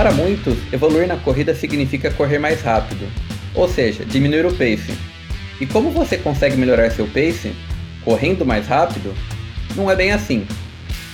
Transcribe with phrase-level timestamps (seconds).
[0.00, 3.06] Para muitos, evoluir na corrida significa correr mais rápido,
[3.54, 4.94] ou seja, diminuir o pace.
[5.60, 7.52] E como você consegue melhorar seu pace?
[8.02, 9.14] Correndo mais rápido?
[9.76, 10.46] Não é bem assim.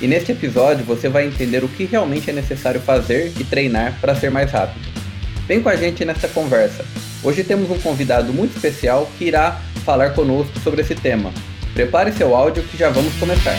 [0.00, 4.14] E neste episódio você vai entender o que realmente é necessário fazer e treinar para
[4.14, 4.86] ser mais rápido.
[5.48, 6.84] Vem com a gente nessa conversa.
[7.24, 11.32] Hoje temos um convidado muito especial que irá falar conosco sobre esse tema.
[11.74, 13.58] Prepare seu áudio que já vamos começar.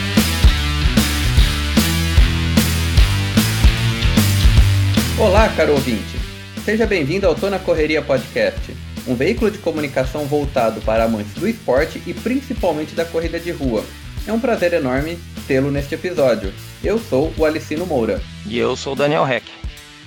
[5.19, 6.15] Olá, caro ouvinte.
[6.63, 8.71] Seja bem-vindo ao Tô na Correria Podcast,
[9.07, 13.83] um veículo de comunicação voltado para amantes do esporte e principalmente da corrida de rua.
[14.27, 15.17] É um prazer enorme
[15.47, 16.53] tê-lo neste episódio.
[16.83, 18.21] Eu sou o Alicino Moura.
[18.45, 19.47] E eu sou o Daniel Heck.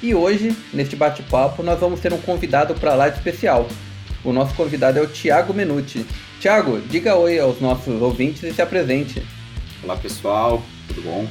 [0.01, 3.69] E hoje, neste bate-papo, nós vamos ter um convidado para lá de especial.
[4.23, 6.07] O nosso convidado é o Thiago Menuti.
[6.41, 9.27] Thiago, diga oi aos nossos ouvintes e se apresente.
[9.83, 11.27] Olá pessoal, tudo bom?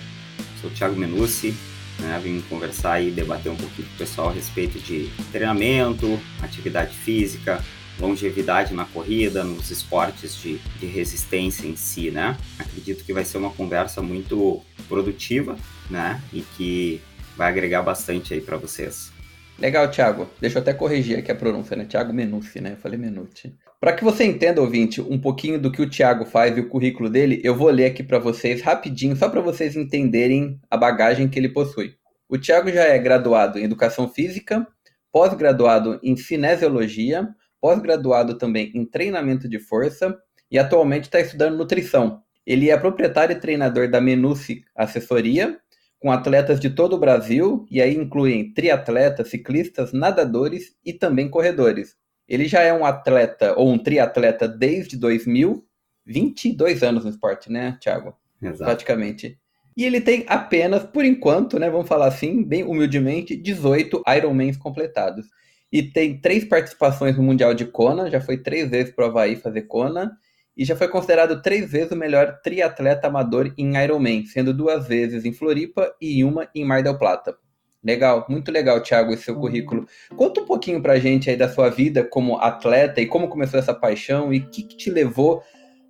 [0.59, 1.55] Sou o Thiago Menucci,
[1.99, 2.19] né?
[2.23, 7.63] Vim conversar e debater um pouquinho com o pessoal a respeito de treinamento, atividade física,
[7.99, 12.37] longevidade na corrida, nos esportes de, de resistência em si, né?
[12.57, 15.57] Acredito que vai ser uma conversa muito produtiva,
[15.89, 16.21] né?
[16.31, 17.01] E que
[17.35, 19.11] vai agregar bastante aí para vocês.
[19.57, 20.29] Legal, Thiago.
[20.39, 21.85] Deixa eu até corrigir aqui a pronúncia, né?
[21.85, 22.73] Thiago Menucci, né?
[22.73, 23.53] Eu falei Menucci.
[23.79, 27.09] Para que você entenda, ouvinte, um pouquinho do que o Thiago faz e o currículo
[27.09, 31.39] dele, eu vou ler aqui para vocês rapidinho, só para vocês entenderem a bagagem que
[31.39, 31.95] ele possui.
[32.27, 34.67] O Thiago já é graduado em Educação Física,
[35.13, 37.29] pós-graduado em Cinesiologia,
[37.61, 40.13] pós-graduado também em Treinamento de Força
[40.51, 42.21] e atualmente está estudando Nutrição.
[42.45, 45.57] Ele é proprietário e treinador da Menucci Assessoria,
[45.99, 51.98] com atletas de todo o Brasil, e aí incluem triatletas, ciclistas, nadadores e também corredores.
[52.29, 55.65] Ele já é um atleta ou um triatleta desde 2000,
[56.05, 58.15] 22 anos no esporte, né, Thiago?
[58.41, 58.65] Exato.
[58.65, 59.37] Praticamente.
[59.75, 65.25] E ele tem apenas, por enquanto, né, vamos falar assim, bem humildemente, 18 Ironmans completados.
[65.71, 69.35] E tem três participações no Mundial de Kona, já foi três vezes para o Havaí
[69.35, 70.11] fazer Kona,
[70.55, 75.25] e já foi considerado três vezes o melhor triatleta amador em Ironman, sendo duas vezes
[75.25, 77.35] em Floripa e uma em Mar del Plata.
[77.83, 79.41] Legal, muito legal, Thiago, esse seu uhum.
[79.41, 79.87] currículo.
[80.15, 83.73] Conta um pouquinho pra gente aí da sua vida como atleta e como começou essa
[83.73, 85.41] paixão e o que, que, te levou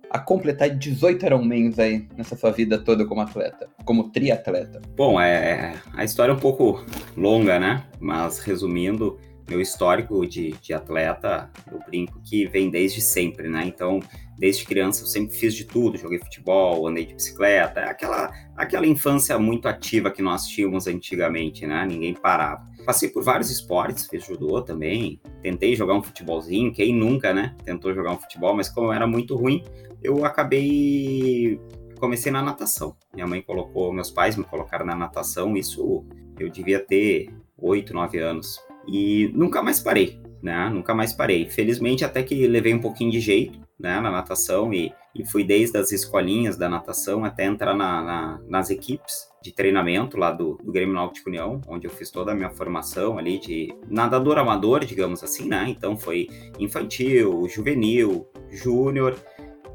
[0.08, 4.80] a completar 18 Ironmans aí nessa sua vida toda como atleta, como triatleta.
[4.96, 6.84] Bom, é, a história é um pouco
[7.16, 7.84] longa, né?
[7.98, 9.18] Mas resumindo,
[9.48, 13.64] meu histórico de, de atleta, eu brinco que vem desde sempre, né?
[13.66, 14.00] Então,
[14.40, 19.38] desde criança eu sempre fiz de tudo, joguei futebol, andei de bicicleta, aquela, aquela infância
[19.38, 21.84] muito ativa que nós tínhamos antigamente, né?
[21.86, 22.66] Ninguém parava.
[22.86, 27.54] Passei por vários esportes, fiz judô também, tentei jogar um futebolzinho, quem nunca, né?
[27.62, 29.62] Tentou jogar um futebol, mas como era muito ruim,
[30.02, 31.60] eu acabei
[32.00, 32.96] comecei na natação.
[33.12, 36.02] Minha mãe colocou, meus pais me colocaram na natação, isso
[36.38, 38.58] eu devia ter 8, 9 anos.
[38.88, 40.70] E nunca mais parei, né?
[40.70, 41.46] Nunca mais parei.
[41.50, 45.78] Felizmente até que levei um pouquinho de jeito, né, na natação e, e fui desde
[45.78, 50.70] as escolinhas da natação até entrar na, na, nas equipes de treinamento lá do, do
[50.70, 55.24] Grêmio Náutico União, onde eu fiz toda a minha formação ali de nadador amador, digamos
[55.24, 55.64] assim, né?
[55.68, 59.16] Então foi infantil, juvenil, júnior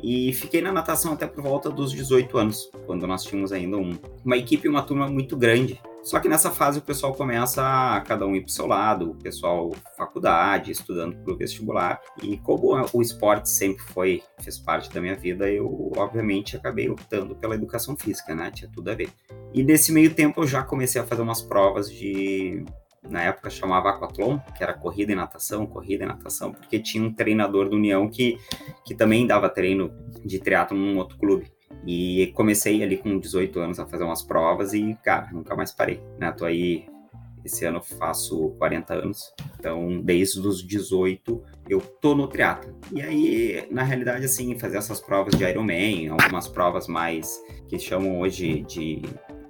[0.03, 3.97] e fiquei na natação até por volta dos 18 anos, quando nós tínhamos ainda um,
[4.23, 7.63] uma equipe uma turma muito grande só que nessa fase o pessoal começa
[7.95, 11.99] a cada um ir para o seu lado, o pessoal faculdade, estudando para o vestibular.
[12.21, 17.35] E como o esporte sempre foi, fez parte da minha vida, eu obviamente acabei optando
[17.35, 18.51] pela educação física, né?
[18.51, 19.09] Tinha tudo a ver.
[19.51, 22.63] E nesse meio tempo eu já comecei a fazer umas provas de
[23.09, 27.13] na época chamava Aquathlon, que era corrida e natação, corrida e natação, porque tinha um
[27.13, 28.37] treinador do União que,
[28.85, 29.91] que também dava treino
[30.23, 31.51] de triatlo num outro clube.
[31.85, 36.01] E comecei ali com 18 anos a fazer umas provas e, cara, nunca mais parei,
[36.19, 36.31] né?
[36.31, 36.85] Tô aí,
[37.43, 42.75] esse ano faço 40 anos, então desde os 18 eu tô no triatlo.
[42.91, 48.19] E aí, na realidade, assim, fazer essas provas de Ironman, algumas provas mais que chamam
[48.19, 49.01] hoje de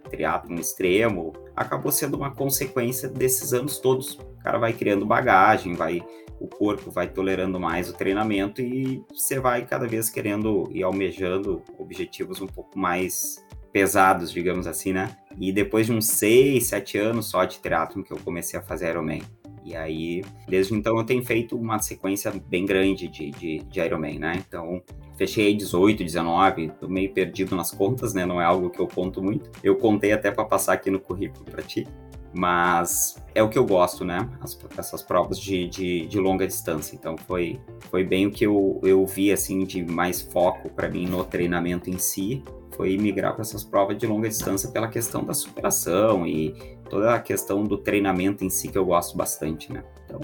[0.10, 4.14] triatlo extremo, acabou sendo uma consequência desses anos todos.
[4.14, 6.06] O cara vai criando bagagem, vai
[6.46, 11.62] o corpo vai tolerando mais o treinamento e você vai cada vez querendo e almejando
[11.78, 13.44] objetivos um pouco mais
[13.74, 15.18] pesados, digamos assim, né?
[15.38, 18.90] E depois de uns seis, sete anos só de triatlon que eu comecei a fazer
[18.90, 19.22] Ironman.
[19.66, 24.20] E aí, desde então, eu tenho feito uma sequência bem grande de, de, de Ironman,
[24.20, 24.44] né?
[24.48, 24.82] Então,
[25.18, 28.26] fechei 18, 19, tô meio perdido nas contas, né?
[28.26, 29.50] Não é algo que eu conto muito.
[29.64, 31.88] Eu contei até para passar aqui no currículo para ti
[32.36, 34.30] mas é o que eu gosto, né?
[34.42, 36.96] As, essas provas de, de, de, longa distância.
[36.96, 37.60] Então foi,
[37.90, 41.90] foi bem o que eu, eu vi assim de mais foco para mim no treinamento
[41.90, 42.44] em si,
[42.76, 47.20] foi migrar para essas provas de longa distância pela questão da superação e, toda a
[47.20, 49.84] questão do treinamento em si que eu gosto bastante, né?
[50.06, 50.22] Então,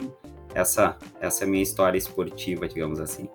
[0.53, 3.27] essa, essa é a minha história esportiva, digamos assim.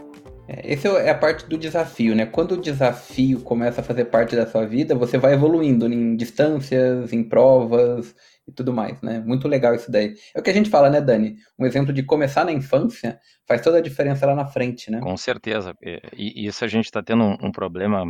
[0.48, 2.26] É, esse é a parte do desafio, né?
[2.26, 7.12] Quando o desafio começa a fazer parte da sua vida, você vai evoluindo em distâncias,
[7.12, 8.14] em provas
[8.46, 9.20] e tudo mais, né?
[9.20, 10.14] Muito legal isso daí.
[10.34, 11.36] É o que a gente fala, né, Dani?
[11.58, 15.00] Um exemplo de começar na infância faz toda a diferença lá na frente, né?
[15.00, 15.74] Com certeza.
[16.16, 18.04] E isso a gente está tendo um, um problema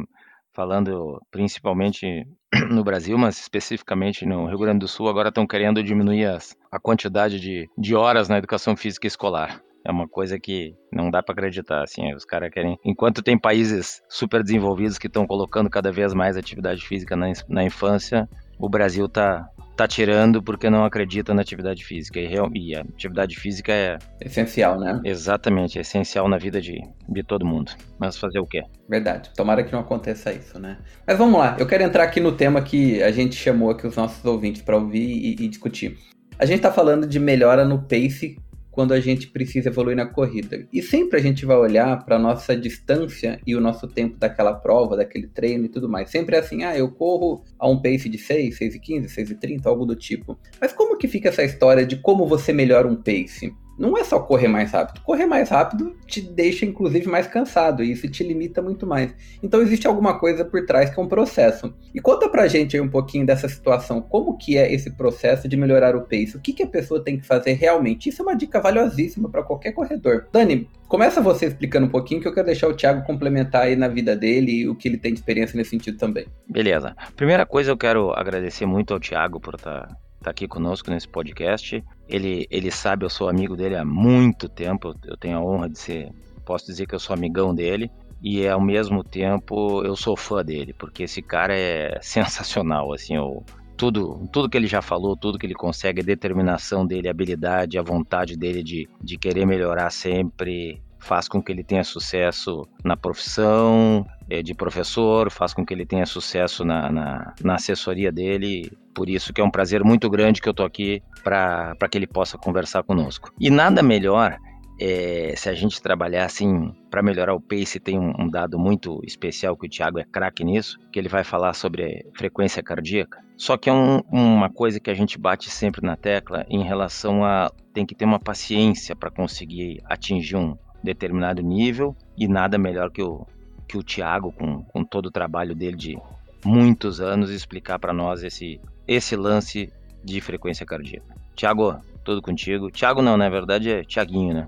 [0.57, 2.27] falando principalmente
[2.71, 6.81] no Brasil, mas especificamente no Rio Grande do Sul, agora estão querendo diminuir as, a
[6.81, 9.63] quantidade de, de horas na educação física escolar.
[9.87, 12.77] É uma coisa que não dá para acreditar, assim, os caras querem...
[12.85, 17.63] Enquanto tem países super desenvolvidos que estão colocando cada vez mais atividade física na, na
[17.63, 18.29] infância,
[18.59, 22.19] o Brasil tá, tá tirando porque não acredita na atividade física.
[22.19, 23.97] E, e a atividade física é.
[24.21, 25.01] Essencial, né?
[25.05, 27.71] Exatamente, é essencial na vida de, de todo mundo.
[27.97, 28.65] Mas fazer o quê?
[28.89, 29.31] Verdade.
[29.37, 30.79] Tomara que não aconteça isso, né?
[31.07, 33.95] Mas vamos lá, eu quero entrar aqui no tema que a gente chamou aqui os
[33.95, 35.97] nossos ouvintes para ouvir e, e discutir.
[36.39, 38.37] A gente está falando de melhora no pace
[38.77, 40.69] quando a gente precisa evoluir na corrida.
[40.71, 44.53] E sempre a gente vai olhar para a nossa distância e o nosso tempo daquela
[44.53, 46.11] prova, daquele treino e tudo mais.
[46.11, 49.31] Sempre é assim, ah, eu corro a um pace de 6, 6 e 15, 6
[49.31, 50.39] e 30, algo do tipo.
[50.61, 53.51] Mas como que fica essa história de como você melhora um pace?
[53.79, 55.01] Não é só correr mais rápido.
[55.03, 59.15] Correr mais rápido te deixa, inclusive, mais cansado e isso te limita muito mais.
[59.43, 61.75] Então existe alguma coisa por trás que é um processo.
[61.95, 64.01] E conta pra gente aí um pouquinho dessa situação.
[64.01, 66.37] Como que é esse processo de melhorar o pace?
[66.37, 68.09] O que, que a pessoa tem que fazer realmente?
[68.09, 70.27] Isso é uma dica valiosíssima para qualquer corredor.
[70.33, 73.89] Dani, começa você explicando um pouquinho que eu quero deixar o Thiago complementar aí na
[73.89, 76.27] vida dele e o que ele tem de experiência nesse sentido também.
[76.49, 76.97] Beleza.
[77.15, 79.97] Primeira coisa, eu quero agradecer muito ao Thiago por estar tá
[80.27, 81.85] está aqui conosco nesse podcast.
[82.09, 85.79] Ele, ele sabe, eu sou amigo dele há muito tempo, eu tenho a honra de
[85.79, 86.11] ser,
[86.45, 87.91] posso dizer que eu sou amigão dele.
[88.23, 93.45] E ao mesmo tempo eu sou fã dele, porque esse cara é sensacional, assim, eu,
[93.77, 97.79] tudo, tudo que ele já falou, tudo que ele consegue, a determinação dele, a habilidade,
[97.79, 102.97] a vontade dele de, de querer melhorar sempre, faz com que ele tenha sucesso na
[102.97, 108.73] profissão eh, de professor, faz com que ele tenha sucesso na, na, na assessoria dele.
[108.93, 112.07] Por isso que é um prazer muito grande que eu tô aqui para que ele
[112.07, 113.31] possa conversar conosco.
[113.41, 114.37] E nada melhor
[114.81, 119.01] é, se a gente trabalhar assim para melhorar o pace, tem um, um, dado muito
[119.05, 123.25] especial que o Thiago é craque nisso, que ele vai falar sobre frequência cardíaca.
[123.37, 127.25] Só que é um, uma coisa que a gente bate sempre na tecla em relação
[127.25, 132.91] a tem que ter uma paciência para conseguir atingir um, determinado nível e nada melhor
[132.91, 133.27] que o,
[133.67, 135.99] que o Thiago, com, com todo o trabalho dele de
[136.45, 139.73] muitos anos, explicar para nós esse, esse lance
[140.05, 141.15] de frequência cardíaca.
[141.35, 142.71] Thiago, tudo contigo.
[142.71, 144.47] Thiago não, na verdade é Thiaguinho, né?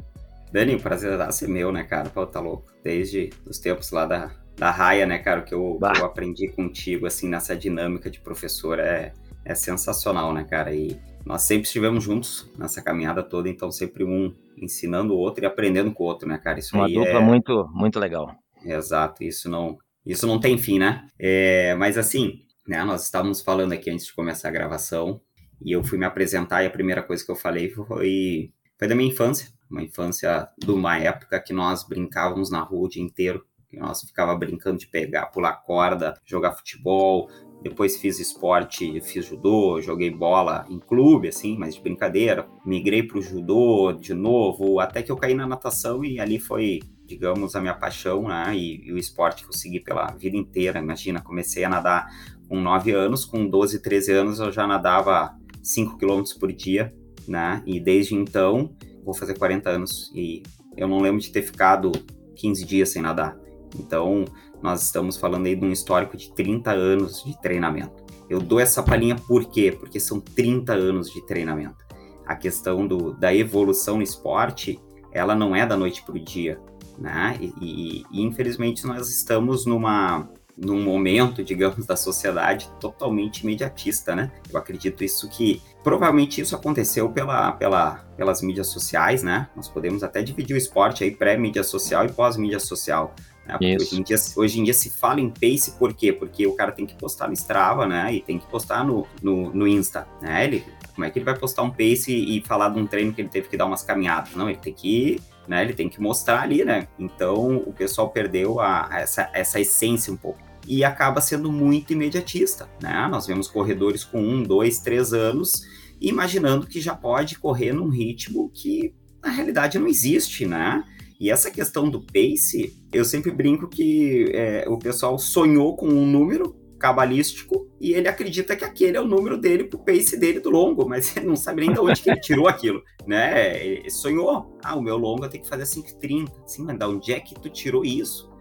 [0.53, 2.09] Dani, o prazer é ser meu, né, cara?
[2.09, 2.73] Pô, tá louco.
[2.83, 7.29] Desde os tempos lá da, da raia, né, cara, que eu, eu aprendi contigo, assim,
[7.29, 9.13] nessa dinâmica de professor é,
[9.45, 10.75] é sensacional, né, cara?
[10.75, 15.47] E nós sempre estivemos juntos nessa caminhada toda, então sempre um ensinando o outro e
[15.47, 16.59] aprendendo com o outro, né, cara?
[16.59, 17.21] Isso Uma dupla é...
[17.21, 18.35] muito, muito legal.
[18.65, 21.07] Exato, isso não, isso não tem fim, né?
[21.19, 25.21] É, mas assim, né, nós estávamos falando aqui antes de começar a gravação
[25.61, 28.95] e eu fui me apresentar e a primeira coisa que eu falei foi, foi da
[28.95, 33.45] minha infância, uma infância de uma época que nós brincávamos na rua o dia inteiro,
[33.69, 37.29] que nós ficava brincando de pegar, pular corda, jogar futebol,
[37.63, 42.49] depois fiz esporte, fiz judô, joguei bola em clube, assim, mas de brincadeira.
[42.65, 46.81] Migrei para o judô de novo, até que eu caí na natação e ali foi,
[47.05, 48.55] digamos, a minha paixão, né?
[48.55, 50.79] E, e o esporte que eu segui pela vida inteira.
[50.79, 52.07] Imagina, comecei a nadar
[52.49, 56.95] com 9 anos, com 12, 13 anos eu já nadava 5 km por dia,
[57.27, 57.63] né?
[57.67, 58.73] E desde então,
[59.05, 60.43] vou fazer 40 anos e
[60.77, 61.91] eu não lembro de ter ficado
[62.37, 63.37] 15 dias sem nadar.
[63.79, 64.25] Então,
[64.63, 68.05] nós estamos falando aí de um histórico de 30 anos de treinamento.
[68.29, 69.75] Eu dou essa palhinha por quê?
[69.79, 71.87] Porque são 30 anos de treinamento.
[72.27, 74.79] A questão do, da evolução no esporte,
[75.13, 76.61] ela não é da noite para o dia,
[76.99, 77.39] né?
[77.41, 80.29] E, e, infelizmente nós estamos numa
[80.61, 84.33] num momento, digamos, da sociedade totalmente imediatista, né?
[84.51, 89.49] Eu acredito isso que provavelmente isso aconteceu pela, pela, pelas mídias sociais, né?
[89.55, 93.15] Nós podemos até dividir o esporte aí pré-mídia social e pós-mídia social.
[93.49, 93.77] Né?
[93.81, 96.13] Hoje, em dia, hoje em dia se fala em pace por quê?
[96.13, 98.13] Porque o cara tem que postar no Strava, né?
[98.13, 100.45] E tem que postar no, no, no Insta, né?
[100.45, 100.65] Ele,
[100.95, 103.29] como é que ele vai postar um pace e, falar de um treino que ele
[103.29, 104.35] teve que dar umas caminhadas?
[104.35, 105.63] Não, ele tem que né?
[105.63, 106.89] Ele tem que mostrar ali, né?
[106.99, 110.39] Então o pessoal perdeu a, a essa, essa essência um pouco.
[110.67, 113.09] E acaba sendo muito imediatista, né?
[113.11, 115.63] Nós vemos corredores com um, dois, três anos,
[115.99, 120.85] imaginando que já pode correr num ritmo que na realidade não existe, né?
[121.21, 126.07] E essa questão do pace, eu sempre brinco que é, o pessoal sonhou com um
[126.07, 130.49] número cabalístico e ele acredita que aquele é o número dele pro pace dele do
[130.49, 133.65] longo, mas ele não sabe nem de onde que ele tirou aquilo, né?
[133.65, 136.31] Ele sonhou, ah, o meu longo tem que fazer 5,30.
[136.47, 138.29] Sim, mas da onde é que tu tirou isso?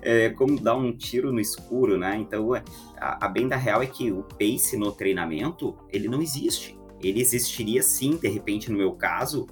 [0.00, 2.16] É, é, como dar um tiro no escuro, né?
[2.16, 2.64] Então, é,
[2.96, 6.78] a, a bem da real é que o pace no treinamento, ele não existe.
[7.02, 9.46] Ele existiria sim, de repente, no meu caso,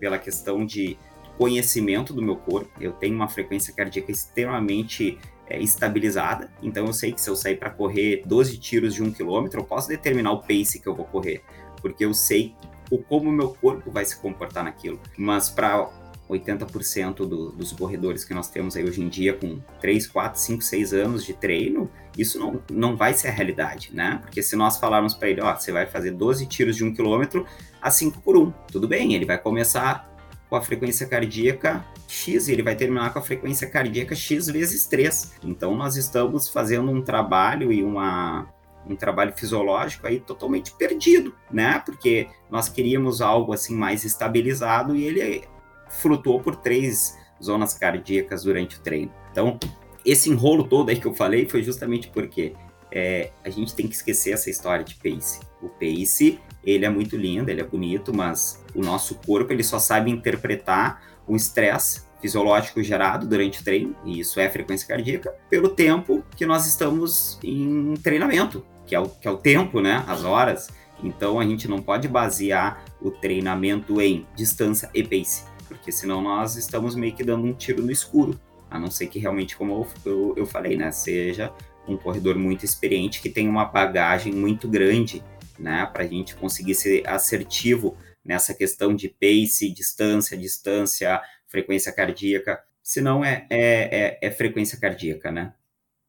[0.00, 0.98] pela questão de
[1.40, 2.70] conhecimento do meu corpo.
[2.78, 5.18] Eu tenho uma frequência cardíaca extremamente
[5.48, 9.10] é, estabilizada, então eu sei que se eu sair para correr 12 tiros de um
[9.10, 11.42] quilômetro, eu posso determinar o pace que eu vou correr,
[11.80, 12.54] porque eu sei
[12.90, 15.00] o como o meu corpo vai se comportar naquilo.
[15.16, 15.88] Mas para
[16.28, 20.62] 80% do, dos corredores que nós temos aí hoje em dia, com 3, 4, 5,
[20.62, 24.18] 6 anos de treino, isso não, não vai ser a realidade, né?
[24.20, 27.46] Porque se nós falarmos para ele, ó, você vai fazer 12 tiros de um quilômetro
[27.80, 30.10] a 5 por 1, tudo bem, ele vai começar
[30.50, 34.84] com a frequência cardíaca X e ele vai terminar com a frequência cardíaca X vezes
[34.86, 35.34] 3.
[35.44, 38.48] Então nós estamos fazendo um trabalho e uma,
[38.84, 41.80] um trabalho fisiológico aí totalmente perdido, né?
[41.86, 45.44] Porque nós queríamos algo assim mais estabilizado e ele
[45.88, 49.12] flutuou por três zonas cardíacas durante o treino.
[49.30, 49.56] Então,
[50.04, 52.54] esse enrolo todo aí que eu falei foi justamente porque
[52.90, 55.40] é, a gente tem que esquecer essa história de pace.
[55.62, 59.78] O pace ele é muito lindo, ele é bonito, mas o nosso corpo ele só
[59.78, 65.70] sabe interpretar o estresse fisiológico gerado durante o treino, e isso é frequência cardíaca, pelo
[65.70, 70.04] tempo que nós estamos em treinamento, que é o, que é o tempo, né?
[70.06, 70.68] As horas.
[71.02, 76.56] Então a gente não pode basear o treinamento em distância e pace, porque senão nós
[76.56, 78.38] estamos meio que dando um tiro no escuro.
[78.70, 80.92] A não ser que realmente, como eu, eu, eu falei, né?
[80.92, 81.52] Seja
[81.88, 85.24] um corredor muito experiente que tem uma bagagem muito grande
[85.60, 92.60] né, para a gente conseguir ser assertivo nessa questão de pace, distância, distância, frequência cardíaca.
[92.82, 95.52] Se não, é, é, é, é frequência cardíaca, né?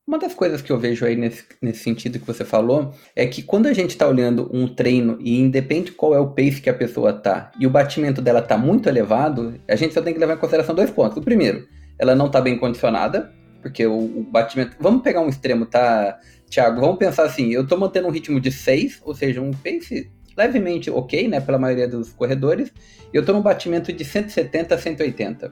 [0.07, 3.43] Uma das coisas que eu vejo aí nesse, nesse sentido que você falou é que
[3.43, 6.73] quando a gente está olhando um treino e independe qual é o pace que a
[6.73, 10.33] pessoa tá e o batimento dela tá muito elevado, a gente só tem que levar
[10.33, 11.17] em consideração dois pontos.
[11.17, 11.67] O primeiro,
[11.99, 13.31] ela não tá bem condicionada,
[13.61, 14.75] porque o, o batimento.
[14.79, 16.19] Vamos pegar um extremo, tá?
[16.51, 20.11] Thiago, vamos pensar assim, eu estou mantendo um ritmo de 6, ou seja, um pace
[20.37, 22.73] levemente ok, né, pela maioria dos corredores,
[23.13, 25.49] e eu estou num batimento de 170 a 180.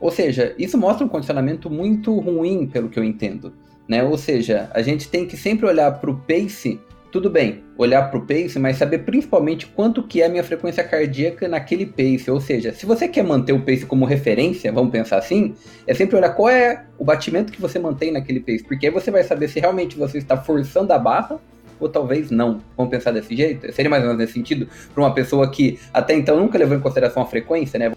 [0.00, 3.54] Ou seja, isso mostra um condicionamento muito ruim, pelo que eu entendo.
[3.88, 4.02] Né?
[4.02, 6.80] Ou seja, a gente tem que sempre olhar para o pace
[7.10, 10.84] tudo bem, olhar para o pace, mas saber principalmente quanto que é a minha frequência
[10.84, 12.30] cardíaca naquele pace.
[12.30, 15.54] Ou seja, se você quer manter o pace como referência, vamos pensar assim,
[15.86, 19.10] é sempre olhar qual é o batimento que você mantém naquele pace, porque aí você
[19.10, 21.40] vai saber se realmente você está forçando a barra
[21.80, 22.60] ou talvez não.
[22.76, 23.72] Vamos pensar desse jeito?
[23.72, 26.80] Seria mais ou menos nesse sentido para uma pessoa que até então nunca levou em
[26.80, 27.92] consideração a frequência, né?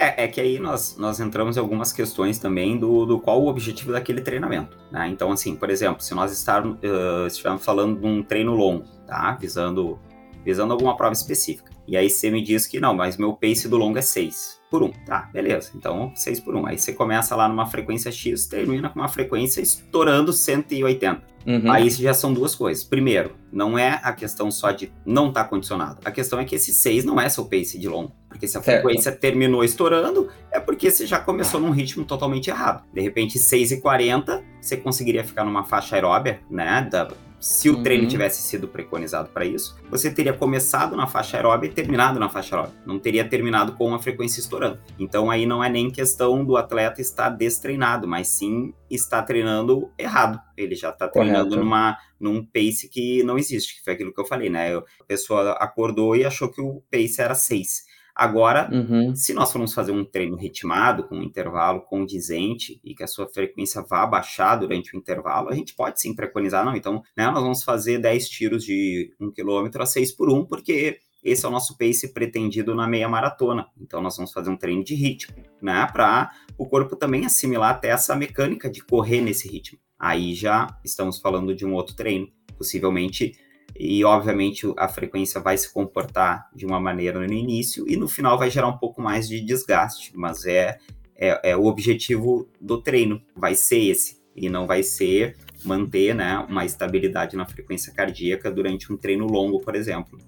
[0.00, 3.48] É, é, que aí nós, nós entramos em algumas questões também do, do qual o
[3.48, 4.78] objetivo daquele treinamento.
[4.92, 5.08] Né?
[5.08, 9.32] Então, assim, por exemplo, se nós estar, uh, estivermos falando de um treino longo, tá?
[9.40, 9.98] Visando,
[10.44, 11.72] visando alguma prova específica.
[11.86, 14.82] E aí você me diz que não, mas meu pace do longo é 6 por
[14.82, 14.92] 1.
[15.06, 15.70] Tá, beleza.
[15.74, 16.66] Então 6 por 1.
[16.66, 21.28] Aí você começa lá numa frequência X, termina com uma frequência estourando 180.
[21.46, 21.72] Uhum.
[21.72, 22.84] Aí já são duas coisas.
[22.84, 25.98] Primeiro, não é a questão só de não estar tá condicionado.
[26.04, 28.12] A questão é que esse 6 não é seu pace de longo.
[28.28, 28.82] Porque se a certo.
[28.82, 32.84] frequência terminou estourando, é porque você já começou num ritmo totalmente errado.
[32.92, 36.86] De repente, 6 e 40, você conseguiria ficar numa faixa aeróbia, né?
[36.90, 37.08] Da,
[37.40, 37.82] se o uhum.
[37.82, 42.28] treino tivesse sido preconizado para isso, você teria começado na faixa aeróbica e terminado na
[42.28, 42.82] faixa aeróbica.
[42.84, 44.80] Não teria terminado com uma frequência estourando.
[44.98, 50.40] Então aí não é nem questão do atleta estar destreinado, mas sim está treinando errado.
[50.56, 54.26] Ele já está treinando numa, num pace que não existe, que foi aquilo que eu
[54.26, 54.76] falei, né?
[54.76, 57.87] A pessoa acordou e achou que o pace era 6.
[58.18, 59.14] Agora, uhum.
[59.14, 63.28] se nós formos fazer um treino ritmado, com um intervalo condizente e que a sua
[63.28, 67.40] frequência vá baixar durante o intervalo, a gente pode sim preconizar, não, então, né, nós
[67.44, 71.52] vamos fazer 10 tiros de 1 km a 6 por 1, porque esse é o
[71.52, 73.68] nosso pace pretendido na meia maratona.
[73.80, 77.90] Então, nós vamos fazer um treino de ritmo, né, para o corpo também assimilar até
[77.90, 79.78] essa mecânica de correr nesse ritmo.
[79.96, 83.38] Aí já estamos falando de um outro treino, possivelmente
[83.78, 88.36] e obviamente a frequência vai se comportar de uma maneira no início e no final
[88.36, 90.78] vai gerar um pouco mais de desgaste, mas é,
[91.16, 96.38] é, é o objetivo do treino, vai ser esse, e não vai ser manter né,
[96.48, 100.18] uma estabilidade na frequência cardíaca durante um treino longo, por exemplo.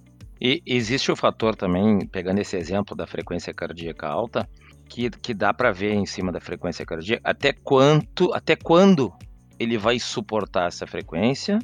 [0.40, 4.48] E existe o fator também, pegando esse exemplo da frequência cardíaca alta,
[4.88, 9.12] que, que dá para ver em cima da frequência cardíaca até quanto, até quando
[9.58, 11.58] ele vai suportar essa frequência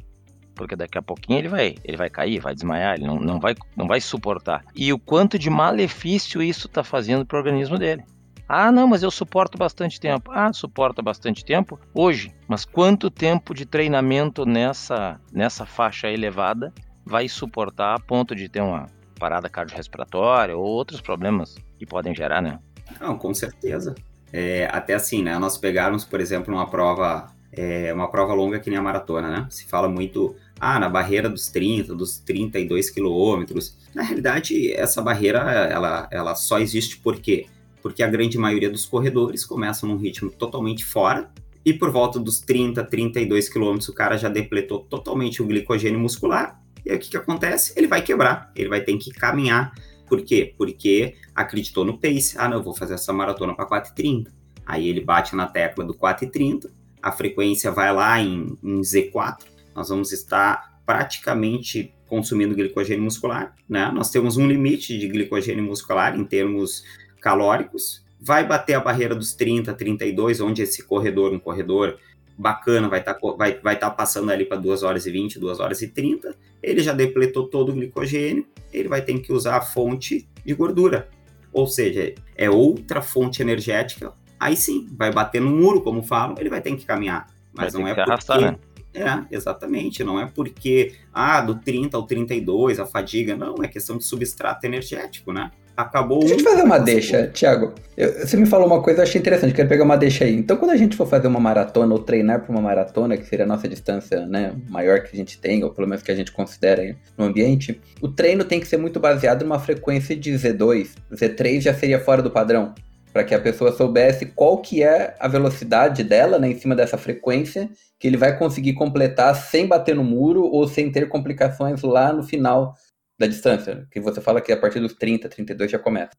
[0.56, 3.54] porque daqui a pouquinho ele vai, ele vai cair, vai desmaiar, ele não, não, vai,
[3.76, 4.64] não vai suportar.
[4.74, 8.02] E o quanto de malefício isso está fazendo para o organismo dele.
[8.48, 10.30] Ah, não, mas eu suporto bastante tempo.
[10.32, 12.32] Ah, suporta bastante tempo hoje.
[12.46, 16.72] Mas quanto tempo de treinamento nessa, nessa faixa elevada
[17.04, 18.86] vai suportar a ponto de ter uma
[19.18, 22.58] parada cardiorrespiratória ou outros problemas que podem gerar, né?
[23.00, 23.94] Não, com certeza.
[24.32, 25.38] É, até assim, né?
[25.38, 29.46] Nós pegarmos, por exemplo, uma prova, é, uma prova longa que nem a maratona, né?
[29.50, 33.76] Se fala muito, ah, na barreira dos 30, dos 32 quilômetros.
[33.94, 37.46] Na realidade, essa barreira, ela, ela só existe por quê?
[37.82, 41.30] Porque a grande maioria dos corredores começam num ritmo totalmente fora
[41.64, 46.60] e por volta dos 30, 32 quilômetros o cara já depletou totalmente o glicogênio muscular.
[46.84, 47.72] E aí o que, que acontece?
[47.76, 49.72] Ele vai quebrar, ele vai ter que caminhar
[50.08, 50.54] por quê?
[50.56, 52.36] Porque acreditou no pace.
[52.38, 54.28] Ah, não, vou fazer essa maratona para 4,30.
[54.64, 56.68] Aí ele bate na tecla do 4,30,
[57.00, 59.55] a frequência vai lá em, em Z4.
[59.76, 63.90] Nós vamos estar praticamente consumindo glicogênio muscular, né?
[63.92, 66.82] Nós temos um limite de glicogênio muscular em termos
[67.20, 68.04] calóricos.
[68.18, 71.98] Vai bater a barreira dos 30, 32, onde esse corredor, um corredor
[72.38, 75.60] bacana, vai estar tá, vai, vai tá passando ali para 2 horas e 20, 2
[75.60, 76.34] horas e 30.
[76.62, 81.08] Ele já depletou todo o glicogênio, ele vai ter que usar a fonte de gordura.
[81.52, 84.12] Ou seja, é outra fonte energética.
[84.38, 87.26] Aí sim, vai bater no muro, como falam, ele vai ter que caminhar.
[87.52, 88.10] Mas vai não é porque...
[88.10, 88.58] Arrastar, né?
[89.02, 90.02] É, exatamente.
[90.02, 93.36] Não é porque, ah, do 30 ao 32, a fadiga.
[93.36, 95.50] Não, é questão de substrato energético, né?
[95.76, 96.20] acabou.
[96.20, 97.74] Deixa eu te fazer uma deixa, Thiago.
[97.96, 100.34] Eu, você me falou uma coisa, eu achei interessante, quero pegar uma deixa aí.
[100.34, 103.44] Então, quando a gente for fazer uma maratona ou treinar para uma maratona, que seria
[103.44, 106.32] a nossa distância né, maior que a gente tem, ou pelo menos que a gente
[106.32, 110.88] considera no ambiente, o treino tem que ser muito baseado numa frequência de Z2.
[111.12, 112.74] Z3 já seria fora do padrão.
[113.16, 116.98] Para que a pessoa soubesse qual que é a velocidade dela né, em cima dessa
[116.98, 122.12] frequência que ele vai conseguir completar sem bater no muro ou sem ter complicações lá
[122.12, 122.74] no final
[123.18, 126.10] da distância, que você fala que a partir dos 30, 32 já começa.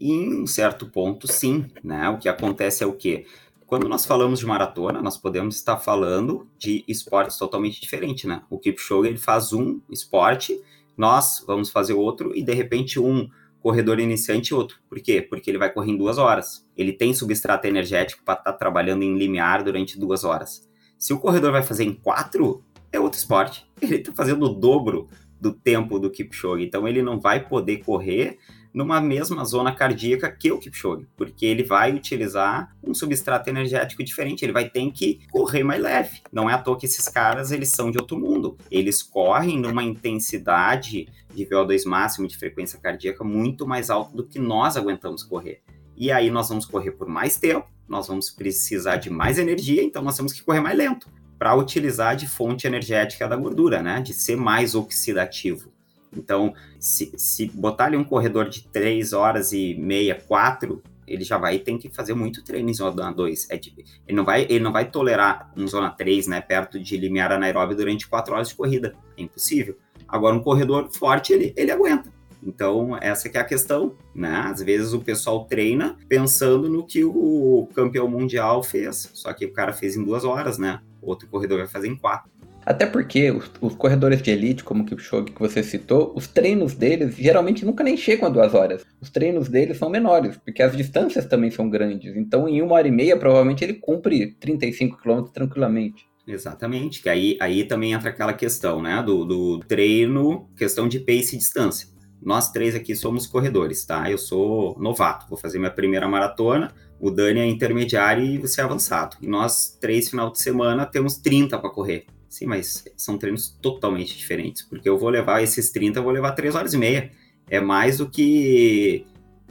[0.00, 2.08] Em um certo ponto, sim, né?
[2.08, 3.24] O que acontece é o quê?
[3.64, 8.42] Quando nós falamos de maratona, nós podemos estar falando de esportes totalmente diferentes, né?
[8.50, 10.60] O Kipchoge, ele faz um esporte,
[10.96, 13.28] nós vamos fazer outro, e de repente um
[13.62, 14.78] corredor iniciante e outro.
[14.88, 15.22] Por quê?
[15.22, 16.66] Porque ele vai correr em duas horas.
[16.76, 20.68] Ele tem substrato energético para estar tá trabalhando em limiar durante duas horas.
[20.98, 23.66] Se o corredor vai fazer em quatro, é outro esporte.
[23.80, 25.08] Ele está fazendo o dobro
[25.40, 26.64] do tempo do Kipchoge.
[26.64, 28.38] Então ele não vai poder correr
[28.72, 34.44] numa mesma zona cardíaca que o Kipchoge, porque ele vai utilizar um substrato energético diferente,
[34.44, 36.22] ele vai ter que correr mais leve.
[36.32, 38.56] Não é à toa que esses caras, eles são de outro mundo.
[38.70, 44.38] Eles correm numa intensidade de VO2 máximo de frequência cardíaca muito mais alta do que
[44.38, 45.62] nós aguentamos correr.
[45.96, 50.02] E aí nós vamos correr por mais tempo, nós vamos precisar de mais energia, então
[50.02, 51.08] nós temos que correr mais lento
[51.38, 54.00] para utilizar de fonte energética da gordura, né?
[54.00, 55.71] De ser mais oxidativo.
[56.16, 61.38] Então, se, se botar ali um corredor de 3 horas e meia, 4, ele já
[61.38, 63.50] vai ter que fazer muito treino em zona 2.
[63.50, 67.32] É ele, não vai, ele não vai tolerar um zona 3, né, perto de limiar
[67.32, 68.94] anaeróbio durante 4 horas de corrida.
[69.16, 69.76] É impossível.
[70.06, 72.12] Agora, um corredor forte, ele, ele aguenta.
[72.44, 74.34] Então, essa é a questão, né?
[74.46, 79.52] Às vezes o pessoal treina pensando no que o campeão mundial fez, só que o
[79.52, 80.80] cara fez em duas horas, né?
[81.02, 82.30] outro corredor vai fazer em quatro.
[82.64, 86.74] Até porque os, os, corredores de elite, como o Kipchoge que você citou, os treinos
[86.74, 88.84] deles geralmente nunca nem chegam a duas horas.
[89.00, 92.16] Os treinos deles são menores, porque as distâncias também são grandes.
[92.16, 96.06] Então, em uma hora e meia, provavelmente ele cumpre 35 quilômetros tranquilamente.
[96.26, 101.34] Exatamente, que aí, aí também entra aquela questão, né, do, do treino, questão de pace
[101.34, 101.88] e distância.
[102.22, 104.08] Nós três aqui somos corredores, tá?
[104.08, 108.64] Eu sou novato, vou fazer minha primeira maratona, o Dani é intermediário e você é
[108.64, 109.16] avançado.
[109.20, 112.06] E nós, três final de semana, temos 30 para correr.
[112.32, 116.32] Sim, mas são treinos totalmente diferentes, porque eu vou levar esses 30, eu vou levar
[116.32, 117.12] 3 horas e meia.
[117.46, 119.04] É mais do que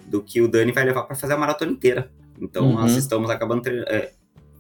[0.07, 2.11] do que o Dani vai levar para fazer a maratona inteira.
[2.41, 2.73] Então uhum.
[2.73, 4.13] nós estamos acabando é,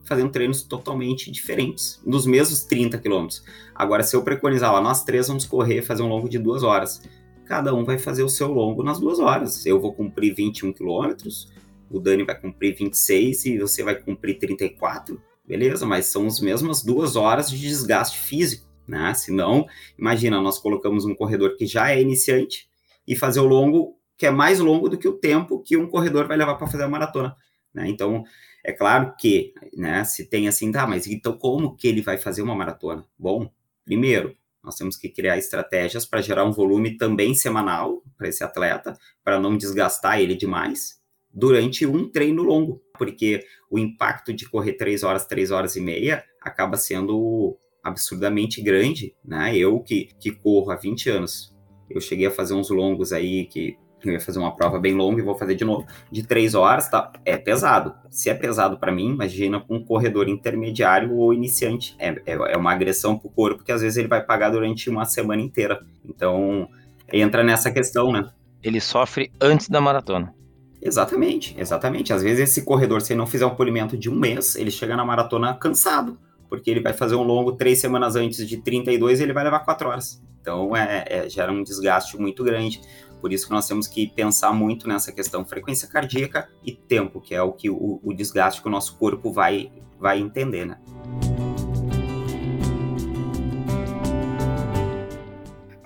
[0.03, 3.43] fazendo treinos totalmente diferentes, nos mesmos 30 quilômetros.
[3.73, 7.01] Agora, se eu preconizar lá, nós três vamos correr, fazer um longo de duas horas.
[7.47, 9.65] Cada um vai fazer o seu longo nas duas horas.
[9.65, 11.51] Eu vou cumprir 21 quilômetros,
[11.89, 15.19] o Dani vai cumprir 26 e você vai cumprir 34,
[15.51, 19.13] beleza, mas são as mesmas duas horas de desgaste físico, né?
[19.13, 19.67] Senão,
[19.99, 22.69] imagina, nós colocamos um corredor que já é iniciante
[23.05, 26.25] e fazer o longo que é mais longo do que o tempo que um corredor
[26.25, 27.35] vai levar para fazer a maratona,
[27.73, 27.89] né?
[27.89, 28.23] Então,
[28.63, 32.41] é claro que, né, se tem assim, tá, mas então como que ele vai fazer
[32.41, 33.03] uma maratona?
[33.19, 33.51] Bom,
[33.83, 34.33] primeiro,
[34.63, 39.37] nós temos que criar estratégias para gerar um volume também semanal para esse atleta, para
[39.37, 41.01] não desgastar ele demais,
[41.33, 46.23] durante um treino longo, porque o impacto de correr três horas, três horas e meia
[46.39, 49.57] acaba sendo absurdamente grande, né?
[49.57, 51.51] Eu que, que corro há 20 anos,
[51.89, 55.19] eu cheguei a fazer uns longos aí que eu ia fazer uma prova bem longa
[55.19, 57.11] e vou fazer de novo, de três horas, tá?
[57.25, 57.95] É pesado.
[58.11, 61.95] Se é pesado para mim, imagina com um corredor intermediário ou iniciante.
[61.97, 65.05] É, é, é uma agressão pro corpo que às vezes ele vai pagar durante uma
[65.05, 65.83] semana inteira.
[66.05, 66.69] Então,
[67.11, 68.29] entra nessa questão, né?
[68.61, 70.35] Ele sofre antes da maratona.
[70.81, 72.11] Exatamente, exatamente.
[72.11, 74.95] Às vezes esse corredor, se ele não fizer um polimento de um mês, ele chega
[74.95, 76.17] na maratona cansado,
[76.49, 79.59] porque ele vai fazer um longo três semanas antes de 32 e ele vai levar
[79.59, 80.21] quatro horas.
[80.41, 82.81] Então, é, é, gera um desgaste muito grande.
[83.21, 87.35] Por isso que nós temos que pensar muito nessa questão frequência cardíaca e tempo, que
[87.35, 90.79] é o que o, o desgaste que o nosso corpo vai, vai entender, né?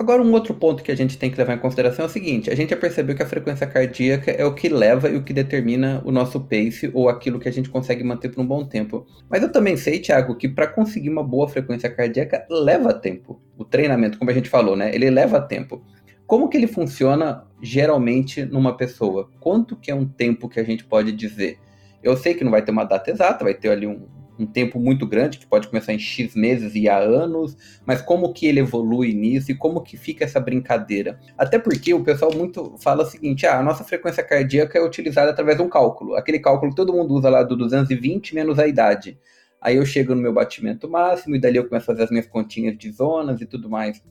[0.06, 2.52] Agora, um outro ponto que a gente tem que levar em consideração é o seguinte:
[2.52, 5.34] a gente já percebeu que a frequência cardíaca é o que leva e o que
[5.34, 9.08] determina o nosso pace ou aquilo que a gente consegue manter por um bom tempo.
[9.28, 13.42] Mas eu também sei, Thiago, que para conseguir uma boa frequência cardíaca leva tempo.
[13.58, 14.94] O treinamento, como a gente falou, né?
[14.94, 15.84] Ele leva tempo.
[16.28, 19.32] Como que ele funciona geralmente numa pessoa?
[19.40, 21.58] Quanto que é um tempo que a gente pode dizer?
[22.04, 24.06] Eu sei que não vai ter uma data exata, vai ter ali um,
[24.38, 28.34] um tempo muito grande, que pode começar em X meses e há anos, mas como
[28.34, 31.20] que ele evolui nisso e como que fica essa brincadeira?
[31.38, 35.32] Até porque o pessoal muito fala o seguinte, ah, a nossa frequência cardíaca é utilizada
[35.32, 38.68] através de um cálculo, aquele cálculo que todo mundo usa lá do 220 menos a
[38.68, 39.18] idade.
[39.62, 42.28] Aí eu chego no meu batimento máximo e dali eu começo a fazer as minhas
[42.28, 44.02] continhas de zonas e tudo mais.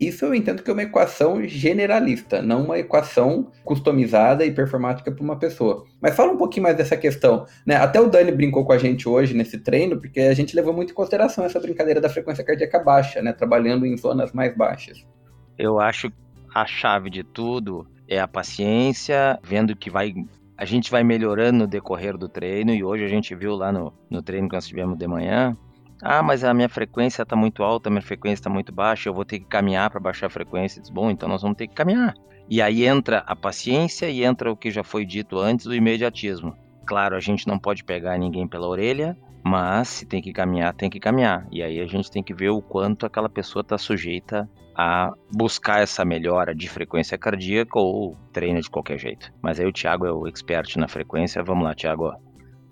[0.00, 5.22] Isso eu entendo que é uma equação generalista, não uma equação customizada e performática para
[5.22, 5.84] uma pessoa.
[6.00, 7.44] Mas fala um pouquinho mais dessa questão.
[7.66, 7.76] Né?
[7.76, 10.92] Até o Dani brincou com a gente hoje nesse treino, porque a gente levou muito
[10.92, 13.34] em consideração essa brincadeira da frequência cardíaca baixa, né?
[13.34, 15.06] trabalhando em zonas mais baixas.
[15.58, 16.10] Eu acho
[16.54, 20.14] a chave de tudo é a paciência, vendo que vai
[20.56, 23.94] a gente vai melhorando no decorrer do treino, e hoje a gente viu lá no,
[24.10, 25.56] no treino que nós tivemos de manhã,
[26.02, 29.14] ah, mas a minha frequência está muito alta, a minha frequência está muito baixa, eu
[29.14, 30.80] vou ter que caminhar para baixar a frequência.
[30.80, 32.14] Diz, bom, então nós vamos ter que caminhar.
[32.48, 36.56] E aí entra a paciência e entra o que já foi dito antes, o imediatismo.
[36.86, 40.90] Claro, a gente não pode pegar ninguém pela orelha, mas se tem que caminhar, tem
[40.90, 41.46] que caminhar.
[41.52, 45.82] E aí a gente tem que ver o quanto aquela pessoa está sujeita a buscar
[45.82, 49.32] essa melhora de frequência cardíaca ou treino de qualquer jeito.
[49.42, 51.42] Mas aí o Thiago é o expert na frequência.
[51.42, 52.14] Vamos lá, Thiago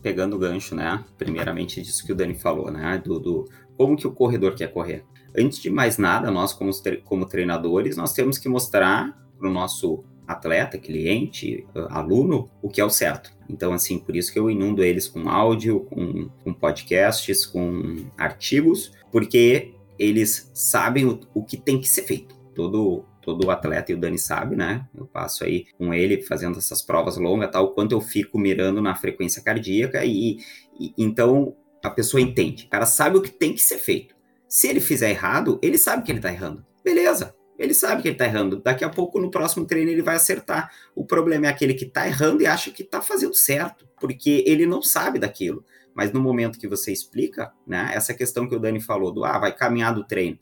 [0.03, 1.05] pegando o gancho, né?
[1.17, 3.01] Primeiramente disso que o Dani falou, né?
[3.05, 5.05] Do, do como que o corredor quer correr.
[5.37, 6.71] Antes de mais nada, nós como,
[7.05, 12.85] como treinadores, nós temos que mostrar para o nosso atleta, cliente, aluno, o que é
[12.85, 13.33] o certo.
[13.49, 18.93] Então, assim, por isso que eu inundo eles com áudio, com, com podcasts, com artigos,
[19.11, 22.37] porque eles sabem o, o que tem que ser feito.
[22.55, 24.87] Todo todo atleta, e o Dani sabe, né?
[24.97, 28.95] Eu passo aí com ele fazendo essas provas longas, tal, quanto eu fico mirando na
[28.95, 30.38] frequência cardíaca e,
[30.79, 32.64] e então a pessoa entende.
[32.64, 34.14] O cara sabe o que tem que ser feito.
[34.49, 36.64] Se ele fizer errado, ele sabe que ele tá errando.
[36.83, 38.62] Beleza, ele sabe que ele tá errando.
[38.62, 40.73] Daqui a pouco, no próximo treino, ele vai acertar.
[40.95, 44.64] O problema é aquele que tá errando e acha que tá fazendo certo, porque ele
[44.64, 45.64] não sabe daquilo.
[45.95, 49.38] Mas no momento que você explica, né, essa questão que o Dani falou do, ah,
[49.38, 50.38] vai caminhar do treino.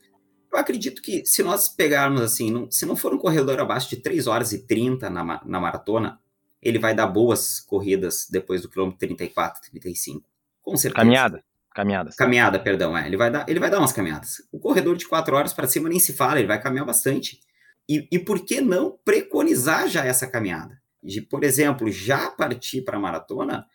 [0.57, 3.97] Eu acredito que se nós pegarmos assim, não, se não for um corredor abaixo de
[3.97, 6.19] 3 horas e 30 na, na maratona,
[6.63, 10.27] ele vai dar boas corridas depois do quilômetro 34, 35.
[10.63, 10.97] Com certeza.
[10.97, 11.45] Caminhada.
[11.75, 12.17] Caminhadas.
[12.17, 13.07] Caminhada, perdão, é.
[13.07, 14.43] Ele vai dar, ele vai dar umas caminhadas.
[14.51, 17.39] O corredor de 4 horas para cima nem se fala, ele vai caminhar bastante.
[17.87, 20.81] E, e por que não preconizar já essa caminhada?
[21.03, 23.67] De, por exemplo, já partir para a maratona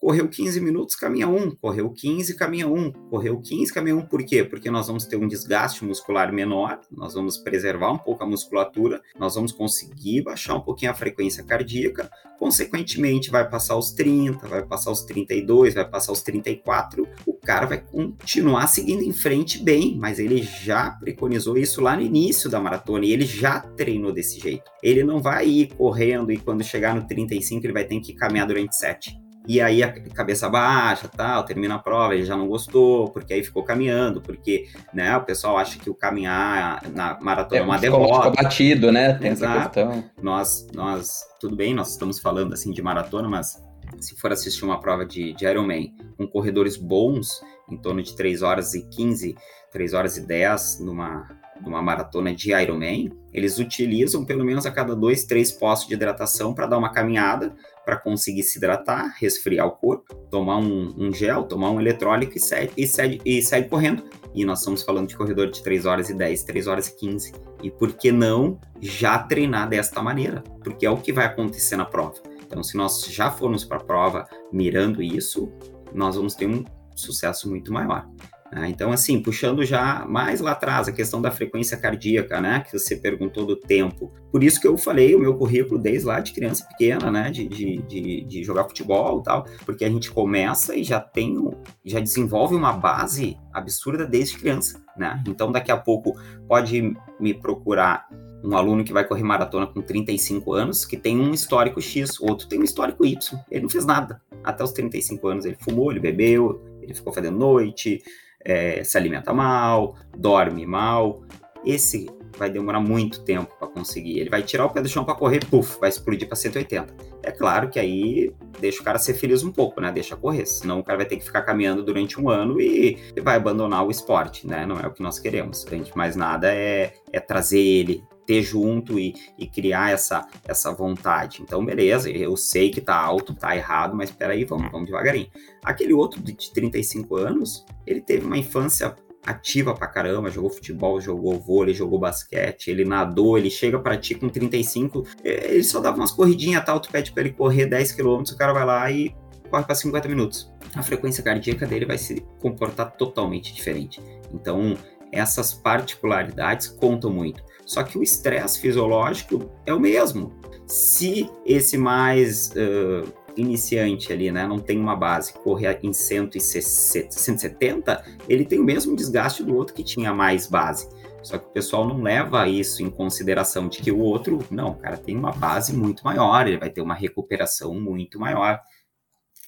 [0.00, 1.50] Correu 15 minutos, caminha um.
[1.50, 2.90] Correu 15, caminha um.
[2.90, 4.00] Correu 15, caminha um.
[4.00, 4.42] Por quê?
[4.42, 9.02] Porque nós vamos ter um desgaste muscular menor, nós vamos preservar um pouco a musculatura,
[9.18, 12.10] nós vamos conseguir baixar um pouquinho a frequência cardíaca.
[12.38, 17.06] Consequentemente, vai passar os 30, vai passar os 32, vai passar os 34.
[17.26, 22.00] O cara vai continuar seguindo em frente bem, mas ele já preconizou isso lá no
[22.00, 24.64] início da maratona e ele já treinou desse jeito.
[24.82, 28.46] Ele não vai ir correndo e quando chegar no 35 ele vai ter que caminhar
[28.46, 33.10] durante 7 e aí a cabeça baixa, tal, termina a prova, ele já não gostou,
[33.10, 37.62] porque aí ficou caminhando, porque, né, o pessoal acha que o caminhar na maratona é,
[37.62, 38.30] é uma derrota.
[38.30, 39.80] Ficou batido, né, tem Exato.
[39.80, 40.10] essa questão.
[40.22, 43.62] Nós, nós, tudo bem, nós estamos falando, assim, de maratona, mas
[43.98, 48.42] se for assistir uma prova de, de Ironman com corredores bons, em torno de 3
[48.42, 49.36] horas e 15,
[49.72, 51.28] 3 horas e 10 numa,
[51.60, 56.54] numa maratona de Ironman, eles utilizam pelo menos a cada dois, três postos de hidratação
[56.54, 57.54] para dar uma caminhada,
[57.90, 62.40] para conseguir se hidratar, resfriar o corpo, tomar um, um gel, tomar um eletrólito e
[62.40, 64.04] segue, e, segue, e segue correndo.
[64.32, 67.32] E nós estamos falando de corredor de 3 horas e 10, 3 horas e 15.
[67.64, 70.44] E por que não já treinar desta maneira?
[70.62, 72.14] Porque é o que vai acontecer na prova.
[72.46, 75.52] Então, se nós já formos para a prova mirando isso,
[75.92, 78.08] nós vamos ter um sucesso muito maior.
[78.52, 78.68] Né?
[78.68, 82.60] Então, assim, puxando já mais lá atrás, a questão da frequência cardíaca, né?
[82.60, 84.12] Que você perguntou do tempo.
[84.30, 87.30] Por isso que eu falei o meu currículo desde lá de criança pequena, né?
[87.30, 91.36] De, de, de, de jogar futebol e tal, porque a gente começa e já tem,
[91.84, 95.22] já desenvolve uma base absurda desde criança, né?
[95.26, 98.08] Então, daqui a pouco pode me procurar
[98.42, 102.48] um aluno que vai correr maratona com 35 anos, que tem um histórico X, outro
[102.48, 103.38] tem um histórico Y.
[103.50, 104.20] Ele não fez nada.
[104.42, 108.02] Até os 35 anos ele fumou, ele bebeu, ele ficou fazendo noite,
[108.44, 111.22] é, se alimenta mal, dorme mal.
[111.64, 114.18] Esse vai demorar muito tempo para conseguir.
[114.18, 116.94] Ele vai tirar o pé do chão para correr, puf, vai explodir para 180.
[117.22, 119.92] É claro que aí deixa o cara ser feliz um pouco, né?
[119.92, 123.36] Deixa correr, senão o cara vai ter que ficar caminhando durante um ano e vai
[123.36, 124.64] abandonar o esporte, né?
[124.64, 125.66] Não é o que nós queremos.
[125.66, 130.70] A gente mais nada é, é trazer ele ter junto e, e, criar essa, essa
[130.70, 131.42] vontade.
[131.42, 135.26] Então, beleza, eu sei que tá alto, tá errado, mas peraí, vamos, vamos devagarinho.
[135.64, 138.94] Aquele outro de 35 anos, ele teve uma infância
[139.26, 144.14] ativa pra caramba, jogou futebol, jogou vôlei, jogou basquete, ele nadou, ele chega pra ti
[144.14, 147.92] com 35, é, ele só dava umas corridinhas, tal, tu pede pra ele correr 10
[147.92, 149.12] km, o cara vai lá e
[149.50, 150.52] corre para 50 minutos.
[150.72, 154.00] A frequência cardíaca dele vai se comportar totalmente diferente.
[154.32, 154.76] Então,
[155.10, 157.49] essas particularidades contam muito.
[157.70, 160.34] Só que o estresse fisiológico é o mesmo.
[160.66, 168.44] Se esse mais uh, iniciante ali, né, não tem uma base, correr em 170, ele
[168.44, 170.88] tem o mesmo desgaste do outro que tinha mais base.
[171.22, 174.78] Só que o pessoal não leva isso em consideração de que o outro, não, o
[174.78, 178.60] cara tem uma base muito maior, ele vai ter uma recuperação muito maior.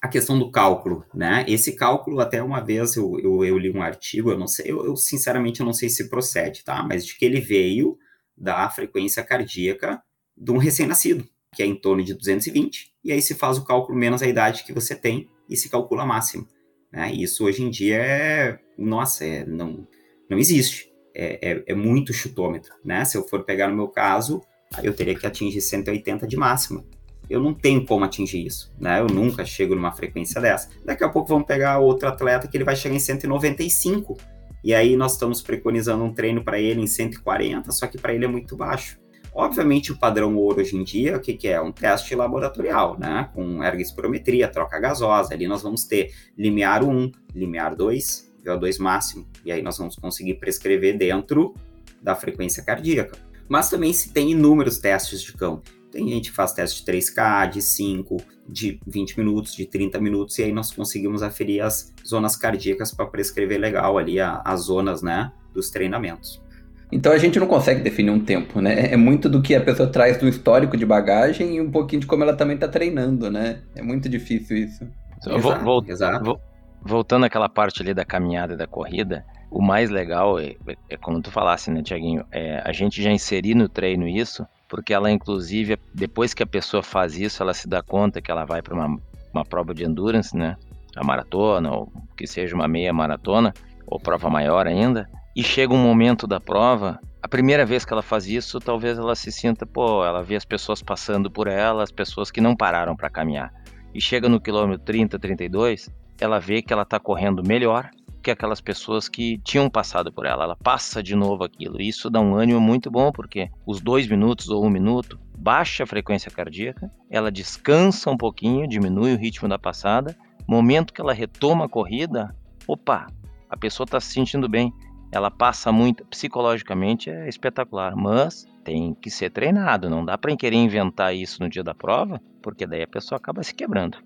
[0.00, 1.44] A questão do cálculo, né?
[1.48, 4.86] Esse cálculo, até uma vez eu, eu, eu li um artigo, eu não sei, eu,
[4.86, 6.84] eu sinceramente não sei se procede, tá?
[6.84, 7.98] Mas de que ele veio
[8.36, 10.02] da frequência cardíaca
[10.36, 13.98] de um recém-nascido, que é em torno de 220, e aí se faz o cálculo
[13.98, 16.46] menos a idade que você tem e se calcula a máxima.
[16.90, 17.12] Né?
[17.12, 19.86] Isso hoje em dia é, nossa, é, não,
[20.28, 20.90] não existe.
[21.14, 23.04] É, é, é, muito chutômetro, né?
[23.04, 24.40] Se eu for pegar no meu caso,
[24.82, 26.82] eu teria que atingir 180 de máxima.
[27.28, 29.00] Eu não tenho como atingir isso, né?
[29.00, 30.70] Eu nunca chego numa frequência dessa.
[30.82, 34.16] Daqui a pouco vamos pegar outro atleta que ele vai chegar em 195
[34.62, 38.24] e aí nós estamos preconizando um treino para ele em 140, só que para ele
[38.24, 39.00] é muito baixo.
[39.34, 41.60] Obviamente, o padrão ouro hoje em dia, o que, que é?
[41.60, 43.30] Um teste laboratorial, né?
[43.34, 45.32] Com ergospirometria, troca gasosa.
[45.32, 49.26] Ali nós vamos ter limiar 1, limiar 2, VO2 máximo.
[49.42, 51.54] E aí nós vamos conseguir prescrever dentro
[52.02, 53.18] da frequência cardíaca.
[53.48, 55.70] Mas também se tem inúmeros testes de campo.
[55.92, 58.16] Tem gente que faz teste de 3K, de 5,
[58.48, 63.06] de 20 minutos, de 30 minutos, e aí nós conseguimos aferir as zonas cardíacas para
[63.06, 66.42] prescrever legal ali a, as zonas, né, dos treinamentos.
[66.90, 68.92] Então a gente não consegue definir um tempo, né?
[68.92, 72.06] É muito do que a pessoa traz do histórico de bagagem e um pouquinho de
[72.06, 73.60] como ela também está treinando, né?
[73.74, 74.86] É muito difícil isso.
[75.26, 76.24] Exato, vou, vou, exato.
[76.24, 76.40] Vou,
[76.82, 80.54] voltando àquela parte ali da caminhada e da corrida, o mais legal é,
[80.90, 82.24] é como tu falasse, né, Tiaguinho?
[82.30, 86.82] É, a gente já inserir no treino isso, porque ela, inclusive, depois que a pessoa
[86.82, 88.98] faz isso, ela se dá conta que ela vai para uma,
[89.30, 90.56] uma prova de endurance, né?
[90.96, 93.52] A maratona, ou que seja uma meia maratona,
[93.86, 95.06] ou prova maior ainda,
[95.36, 99.14] e chega um momento da prova, a primeira vez que ela faz isso, talvez ela
[99.14, 102.96] se sinta, pô, ela vê as pessoas passando por ela, as pessoas que não pararam
[102.96, 103.52] para caminhar.
[103.92, 107.90] E chega no quilômetro 30, 32, ela vê que ela está correndo melhor,
[108.22, 110.44] que aquelas pessoas que tinham passado por ela.
[110.44, 111.80] Ela passa de novo aquilo.
[111.80, 115.86] Isso dá um ânimo muito bom, porque os dois minutos ou um minuto baixa a
[115.86, 120.16] frequência cardíaca, ela descansa um pouquinho, diminui o ritmo da passada.
[120.46, 122.34] Momento que ela retoma a corrida,
[122.66, 123.08] opa,
[123.50, 124.72] a pessoa está se sentindo bem.
[125.10, 129.90] Ela passa muito, psicologicamente é espetacular, mas tem que ser treinado.
[129.90, 133.42] Não dá para querer inventar isso no dia da prova, porque daí a pessoa acaba
[133.42, 133.98] se quebrando.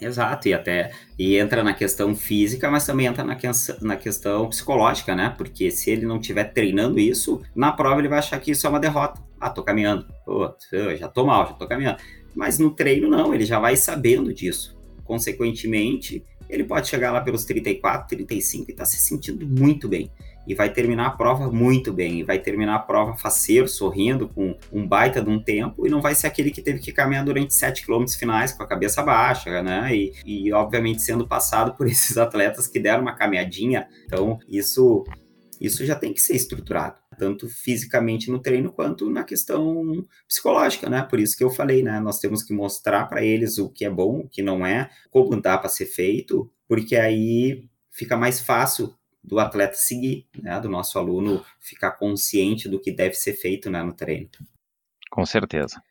[0.00, 3.46] Exato, e até e entra na questão física, mas também entra na, que,
[3.82, 5.34] na questão psicológica, né?
[5.36, 8.70] Porque se ele não estiver treinando isso, na prova ele vai achar que isso é
[8.70, 9.20] uma derrota.
[9.38, 10.06] Ah, tô caminhando.
[10.24, 10.50] Pô,
[10.98, 11.98] já tô mal, já tô caminhando.
[12.34, 14.78] Mas no treino não, ele já vai sabendo disso.
[15.04, 20.10] Consequentemente, ele pode chegar lá pelos 34, 35 e tá se sentindo muito bem
[20.50, 24.84] e vai terminar a prova muito bem, vai terminar a prova faceiro, sorrindo, com um
[24.84, 27.86] baita de um tempo, e não vai ser aquele que teve que caminhar durante 7
[27.86, 29.94] km finais com a cabeça baixa, né?
[29.94, 33.86] E, e obviamente sendo passado por esses atletas que deram uma caminhadinha.
[34.06, 35.04] Então, isso
[35.60, 41.02] isso já tem que ser estruturado, tanto fisicamente no treino quanto na questão psicológica, né?
[41.02, 42.00] Por isso que eu falei, né?
[42.00, 45.40] Nós temos que mostrar para eles o que é bom, o que não é, como
[45.40, 50.98] dá para ser feito, porque aí fica mais fácil do atleta seguir, né, do nosso
[50.98, 54.28] aluno ficar consciente do que deve ser feito né, no treino.
[55.10, 55.82] Com certeza.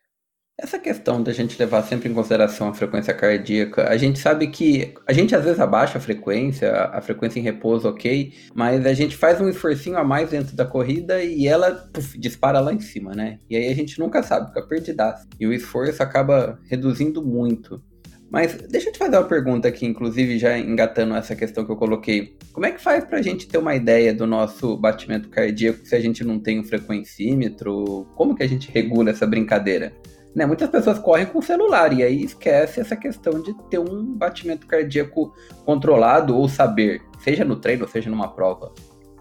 [0.62, 4.92] Essa questão da gente levar sempre em consideração a frequência cardíaca, a gente sabe que
[5.06, 9.16] a gente às vezes abaixa a frequência, a frequência em repouso, ok, mas a gente
[9.16, 13.14] faz um esforcinho a mais dentro da corrida e ela puf, dispara lá em cima,
[13.14, 13.38] né?
[13.48, 15.26] E aí a gente nunca sabe, fica perdidaço.
[15.40, 17.82] E o esforço acaba reduzindo muito.
[18.30, 21.76] Mas deixa eu te fazer uma pergunta aqui, inclusive já engatando essa questão que eu
[21.76, 22.36] coloquei.
[22.52, 25.96] Como é que faz para a gente ter uma ideia do nosso batimento cardíaco se
[25.96, 28.06] a gente não tem um frequencímetro?
[28.14, 29.92] Como que a gente regula essa brincadeira?
[30.32, 34.14] Né, muitas pessoas correm com o celular e aí esquece essa questão de ter um
[34.14, 38.72] batimento cardíaco controlado ou saber, seja no treino, seja numa prova.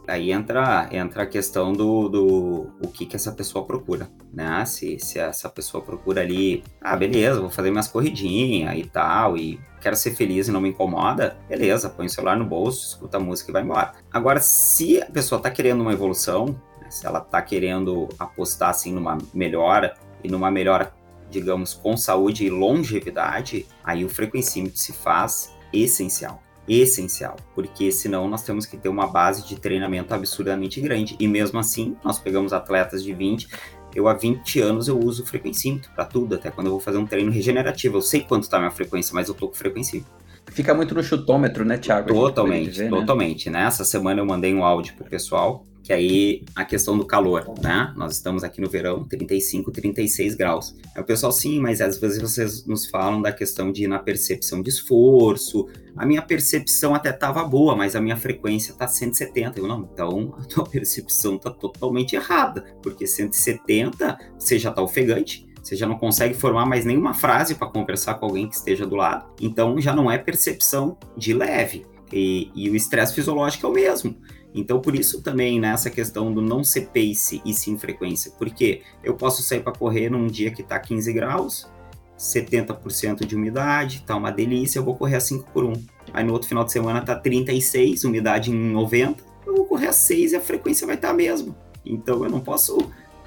[0.09, 4.65] Aí entra, entra a questão do, do o que, que essa pessoa procura, né?
[4.65, 9.59] Se, se essa pessoa procura ali, ah, beleza, vou fazer minhas corridinhas e tal, e
[9.81, 13.19] quero ser feliz e não me incomoda, beleza, põe o celular no bolso, escuta a
[13.19, 13.93] música e vai embora.
[14.11, 16.47] Agora, se a pessoa tá querendo uma evolução,
[16.81, 20.93] né, se ela tá querendo apostar assim numa melhora e numa melhora
[21.29, 26.41] digamos, com saúde e longevidade, aí o frequencímetro se faz essencial.
[26.69, 31.15] Essencial, porque senão nós temos que ter uma base de treinamento absurdamente grande.
[31.19, 33.49] E mesmo assim, nós pegamos atletas de 20,
[33.95, 37.05] eu há 20 anos eu uso frequencímetro para tudo, até quando eu vou fazer um
[37.05, 37.97] treino regenerativo.
[37.97, 40.11] Eu sei quanto está a minha frequência, mas eu tô com frequencímetro.
[40.51, 42.07] Fica muito no chutômetro, né, Thiago?
[42.07, 42.97] Totalmente, dizer, né?
[42.97, 43.49] totalmente.
[43.49, 43.63] Né?
[43.63, 47.93] Nessa semana eu mandei um áudio pro pessoal que aí a questão do calor, né?
[47.95, 50.75] Nós estamos aqui no verão, 35, 36 graus.
[50.95, 53.99] Aí o pessoal, sim, mas às vezes vocês nos falam da questão de ir na
[53.99, 55.67] percepção de esforço.
[55.95, 59.59] A minha percepção até estava boa, mas a minha frequência tá 170.
[59.59, 65.47] Eu não, então a tua percepção tá totalmente errada, porque 170 você já tá ofegante,
[65.61, 68.95] você já não consegue formar mais nenhuma frase para conversar com alguém que esteja do
[68.95, 69.27] lado.
[69.41, 71.85] Então já não é percepção de leve.
[72.11, 74.15] E, e o estresse fisiológico é o mesmo.
[74.53, 79.13] Então, por isso também nessa questão do não ser pace e sim frequência, porque eu
[79.13, 81.69] posso sair para correr num dia que está 15 graus,
[82.17, 85.73] 70% de umidade, tá uma delícia, eu vou correr a 5 por 1.
[86.13, 89.93] Aí no outro final de semana tá 36, umidade em 90, eu vou correr a
[89.93, 91.55] 6 e a frequência vai estar tá a mesma.
[91.85, 92.77] Então eu não posso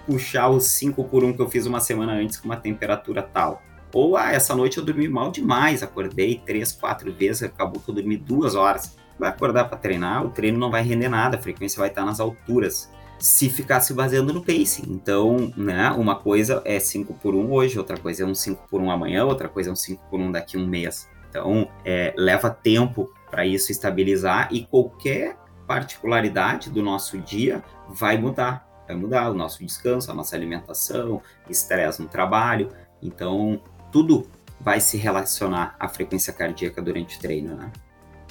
[0.06, 3.62] puxar os 5 por 1 que eu fiz uma semana antes com uma temperatura tal.
[3.94, 7.94] Ou, ah, essa noite eu dormi mal demais, acordei 3, 4 vezes, acabou que eu
[7.94, 11.79] dormi 2 horas vai acordar para treinar, o treino não vai render nada, a frequência
[11.79, 12.90] vai estar nas alturas.
[13.18, 14.83] Se ficar se baseando no pacing.
[14.88, 18.81] Então, né, uma coisa é 5 por 1 hoje, outra coisa é um 5 por
[18.81, 21.09] 1 amanhã, outra coisa é um 5 por 1 daqui a um mês.
[21.31, 28.68] Então, é, leva tempo para isso estabilizar e qualquer particularidade do nosso dia vai mudar.
[28.87, 32.68] Vai mudar o nosso descanso, a nossa alimentação, estresse no trabalho.
[33.01, 34.27] Então, tudo
[34.61, 37.72] vai se relacionar à frequência cardíaca durante o treino, né?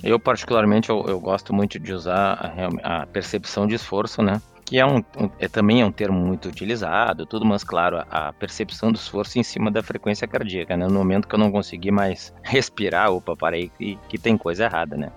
[0.04, 4.42] Eu, particularmente, eu, eu gosto muito de usar a, a, percepção de esforço, né?
[4.66, 5.04] Que é, um,
[5.38, 9.38] é também é um termo muito utilizado, tudo, mas claro, a, a, percepção do esforço
[9.38, 10.88] em cima da frequência cardíaca, né?
[10.88, 14.98] No momento que eu não consegui mais respirar, opa, parei que, que tem coisa errada,
[14.98, 15.12] né?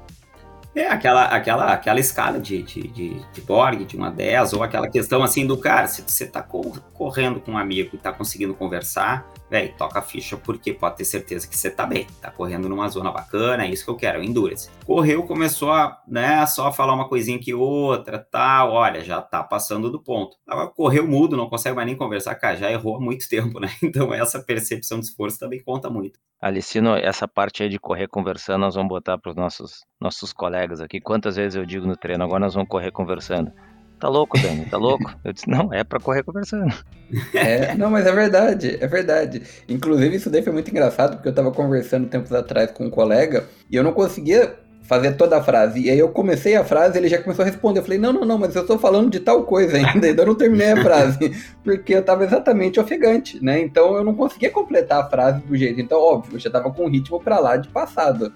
[0.75, 4.91] É, aquela, aquela, aquela escala de, de, de, de Borg, de uma 10, ou aquela
[4.91, 9.25] questão assim do cara, se você tá correndo com um amigo e tá conseguindo conversar,
[9.49, 12.89] velho, toca a ficha porque pode ter certeza que você tá bem, tá correndo numa
[12.89, 14.69] zona bacana, é isso que eu quero, endurance.
[14.85, 19.89] Correu, começou a, né, só falar uma coisinha que outra, tal, olha, já tá passando
[19.89, 20.37] do ponto.
[20.45, 23.71] Agora correu mudo, não consegue mais nem conversar, cara, já errou há muito tempo, né?
[23.81, 26.19] Então essa percepção de esforço também conta muito.
[26.41, 30.64] Alicino, essa parte aí de correr conversando, nós vamos botar para os nossos, nossos colegas
[30.81, 31.01] aqui.
[31.01, 33.53] Quantas vezes eu digo no treino, agora nós vamos correr conversando.
[33.99, 34.67] Tá louco, Dani?
[34.67, 35.15] Tá louco?
[35.25, 36.75] Eu disse, não, é para correr conversando.
[37.33, 39.43] É, não, mas é verdade, é verdade.
[39.69, 43.45] Inclusive, isso daí foi muito engraçado, porque eu tava conversando tempos atrás com um colega
[43.71, 45.81] e eu não conseguia fazer toda a frase.
[45.81, 47.81] E aí eu comecei a frase, ele já começou a responder.
[47.81, 50.35] Eu falei, não, não, não, mas eu estou falando de tal coisa ainda, ainda não
[50.35, 51.33] terminei a frase.
[51.65, 53.61] Porque eu estava exatamente ofegante, né?
[53.61, 55.81] Então eu não conseguia completar a frase do jeito.
[55.81, 58.33] Então, óbvio, eu já estava com o ritmo para lá de passado.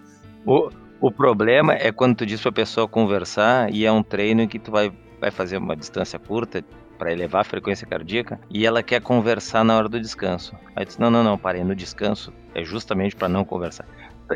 [0.47, 4.59] O, o problema é quando tu diz pra pessoa conversar e é um treino que
[4.59, 6.65] tu vai, vai fazer uma distância curta
[6.99, 10.55] para elevar a frequência cardíaca e ela quer conversar na hora do descanso.
[10.75, 13.87] Aí tu diz, não, não, não, parei, no descanso é justamente para não conversar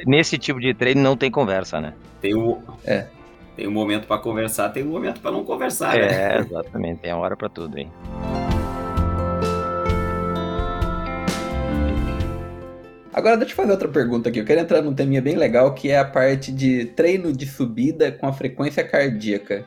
[0.07, 1.93] nesse tipo de treino não tem conversa, né?
[2.21, 2.63] Tem o.
[2.85, 3.07] É.
[3.57, 6.37] Tem um momento para conversar, tem um momento para não conversar, é, né?
[6.37, 7.01] É, exatamente.
[7.01, 7.91] Tem a hora para tudo, hein?
[13.13, 14.41] Agora, deixa eu fazer outra pergunta aqui.
[14.41, 18.11] Eu quero entrar num teminha bem legal, que é a parte de treino de subida
[18.11, 19.67] com a frequência cardíaca.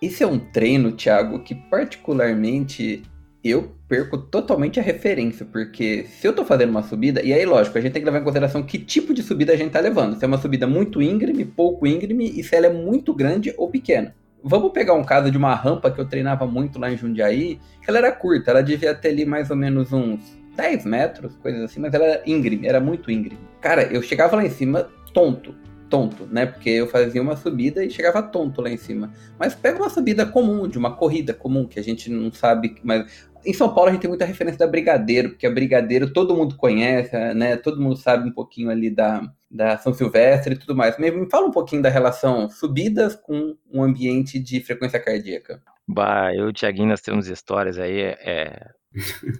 [0.00, 3.02] Esse é um treino, Thiago, que particularmente
[3.44, 7.76] eu perco totalmente a referência, porque se eu tô fazendo uma subida, e aí lógico,
[7.76, 10.16] a gente tem que levar em consideração que tipo de subida a gente tá levando.
[10.16, 13.68] Se é uma subida muito íngreme, pouco íngreme, e se ela é muito grande ou
[13.68, 14.14] pequena.
[14.42, 17.90] Vamos pegar um caso de uma rampa que eu treinava muito lá em Jundiaí, que
[17.90, 21.78] ela era curta, ela devia ter ali mais ou menos uns 10 metros, coisas assim,
[21.78, 23.40] mas ela era íngreme, era muito íngreme.
[23.60, 25.54] Cara, eu chegava lá em cima tonto,
[25.88, 26.46] tonto, né?
[26.46, 29.12] Porque eu fazia uma subida e chegava tonto lá em cima.
[29.38, 33.28] Mas pega uma subida comum, de uma corrida comum, que a gente não sabe, mas
[33.46, 36.56] em São Paulo a gente tem muita referência da Brigadeiro, porque a Brigadeiro todo mundo
[36.56, 37.56] conhece, né?
[37.56, 40.98] Todo mundo sabe um pouquinho ali da, da São Silvestre e tudo mais.
[40.98, 45.62] Me, fala um pouquinho da relação subidas com um ambiente de frequência cardíaca.
[45.86, 48.00] Bah, eu e o Thiaguinho, nós temos histórias aí.
[48.00, 48.70] É,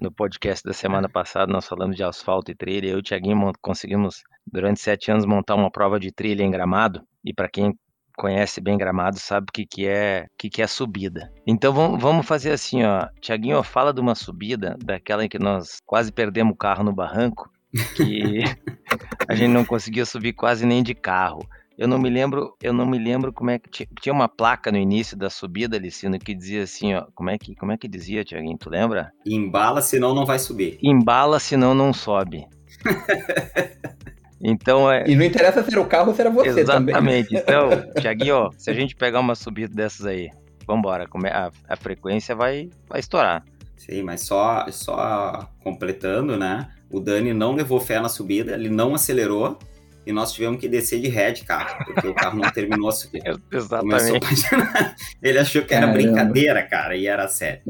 [0.01, 2.89] no podcast da semana passada, nós falamos de asfalto e trilha.
[2.89, 7.03] Eu e o Thiaguinho conseguimos, durante sete anos, montar uma prova de trilha em gramado.
[7.25, 7.77] E para quem
[8.19, 11.33] conhece bem Gramado sabe o que, que é que, que é subida.
[11.47, 13.07] Então vamos, vamos fazer assim, ó.
[13.21, 17.49] Tiaguinho, fala de uma subida, daquela em que nós quase perdemos o carro no barranco,
[17.95, 18.41] que
[19.29, 21.49] a gente não conseguia subir quase nem de carro.
[21.79, 24.79] Eu não me lembro, eu não me lembro como é que tinha, uma placa no
[24.79, 28.24] início da subida, Licino, que dizia assim, ó, como é que, como é que dizia,
[28.24, 29.12] Tiaguinho, tu lembra?
[29.24, 30.76] Embala, senão não vai subir.
[30.83, 32.45] Embala, senão não sobe.
[34.41, 35.03] Então é.
[35.09, 36.95] E não interessa ser o carro ou ser você Exatamente.
[36.95, 37.26] também.
[37.29, 37.35] Exatamente.
[37.43, 40.31] Então, Tiaguinho, se a gente pegar uma subida dessas aí,
[40.64, 43.43] vambora, a, a frequência vai, vai estourar.
[43.76, 46.68] Sim, mas só, só completando, né?
[46.89, 49.59] O Dani não levou fé na subida, ele não acelerou
[50.07, 52.92] e nós tivemos que descer de ré de carro, porque o carro não terminou a
[52.92, 53.38] subida.
[53.51, 54.20] Exatamente.
[55.22, 56.03] Ele achou que era Caramba.
[56.03, 57.62] brincadeira, cara, e era sério.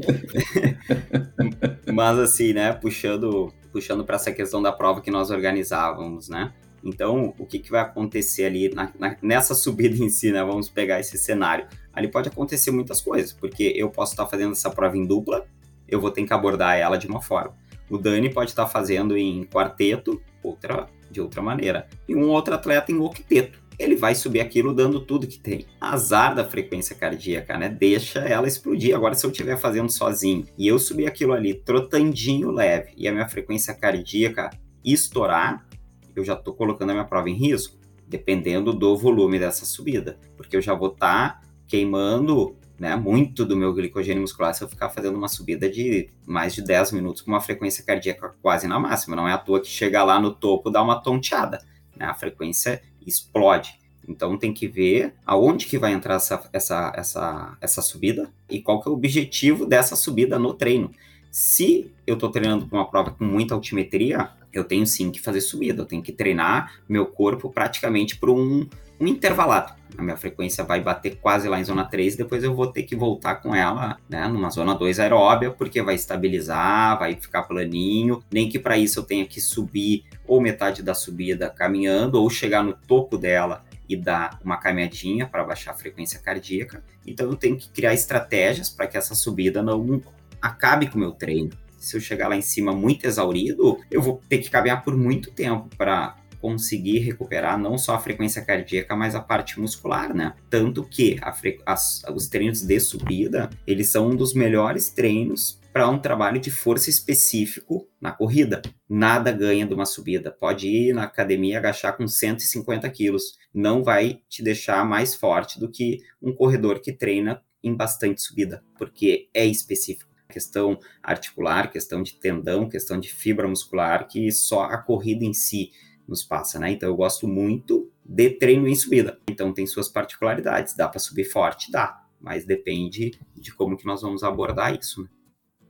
[1.91, 6.51] Mas assim, né, puxando puxando para essa questão da prova que nós organizávamos, né?
[6.83, 10.43] Então, o que, que vai acontecer ali na, na, nessa subida em si, né?
[10.43, 11.67] Vamos pegar esse cenário.
[11.93, 15.45] Ali pode acontecer muitas coisas, porque eu posso estar fazendo essa prova em dupla,
[15.87, 17.53] eu vou ter que abordar ela de uma forma.
[17.89, 21.87] O Dani pode estar fazendo em quarteto, outra de outra maneira.
[22.07, 25.65] E um outro atleta em octeto ele vai subir aquilo dando tudo que tem.
[25.79, 27.69] Azar da frequência cardíaca, né?
[27.69, 28.93] Deixa ela explodir.
[28.93, 33.11] Agora, se eu estiver fazendo sozinho e eu subir aquilo ali trotandinho leve e a
[33.13, 34.49] minha frequência cardíaca
[34.83, 35.65] estourar,
[36.13, 40.57] eu já estou colocando a minha prova em risco, dependendo do volume dessa subida, porque
[40.57, 44.89] eu já vou estar tá queimando né, muito do meu glicogênio muscular se eu ficar
[44.89, 49.15] fazendo uma subida de mais de 10 minutos com uma frequência cardíaca quase na máxima.
[49.15, 51.61] Não é à toa que chega lá no topo dá uma tonteada.
[51.95, 52.05] Né?
[52.05, 53.77] A frequência explode.
[54.07, 58.81] Então tem que ver aonde que vai entrar essa, essa, essa, essa subida e qual
[58.81, 60.91] que é o objetivo dessa subida no treino.
[61.29, 65.41] Se eu estou treinando para uma prova com muita altimetria, eu tenho sim que fazer
[65.41, 68.67] subida, eu tenho que treinar meu corpo praticamente por um,
[68.99, 69.73] um intervalado.
[69.97, 72.95] A minha frequência vai bater quase lá em zona 3, depois eu vou ter que
[72.95, 78.47] voltar com ela, né, numa zona 2 aeróbia, porque vai estabilizar, vai ficar planinho, nem
[78.47, 82.73] que para isso eu tenha que subir ou metade da subida caminhando, ou chegar no
[82.73, 86.83] topo dela e dar uma caminhadinha para baixar a frequência cardíaca.
[87.05, 90.01] Então eu tenho que criar estratégias para que essa subida não
[90.41, 91.49] acabe com o meu treino.
[91.77, 95.31] Se eu chegar lá em cima muito exaurido, eu vou ter que caminhar por muito
[95.31, 100.33] tempo para conseguir recuperar não só a frequência cardíaca, mas a parte muscular, né?
[100.49, 101.19] Tanto que
[101.65, 106.49] as, os treinos de subida, eles são um dos melhores treinos para um trabalho de
[106.49, 108.61] força específico na corrida.
[108.87, 110.31] Nada ganha de uma subida.
[110.31, 113.37] Pode ir na academia agachar com 150 quilos.
[113.53, 118.63] Não vai te deixar mais forte do que um corredor que treina em bastante subida,
[118.77, 120.09] porque é específico.
[120.29, 125.71] Questão articular, questão de tendão, questão de fibra muscular, que só a corrida em si
[126.09, 126.71] nos passa, né?
[126.71, 129.19] Então eu gosto muito de treino em subida.
[129.29, 130.75] Então tem suas particularidades.
[130.75, 131.71] Dá para subir forte?
[131.71, 132.03] Dá.
[132.19, 135.09] Mas depende de como que nós vamos abordar isso, né?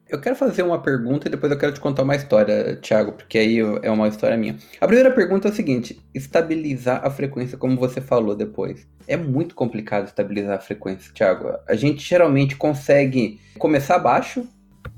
[0.09, 3.37] Eu quero fazer uma pergunta e depois eu quero te contar uma história, Thiago, porque
[3.37, 4.57] aí é uma história minha.
[4.81, 8.87] A primeira pergunta é a seguinte: estabilizar a frequência, como você falou depois.
[9.07, 11.53] É muito complicado estabilizar a frequência, Thiago.
[11.67, 14.47] A gente geralmente consegue começar baixo,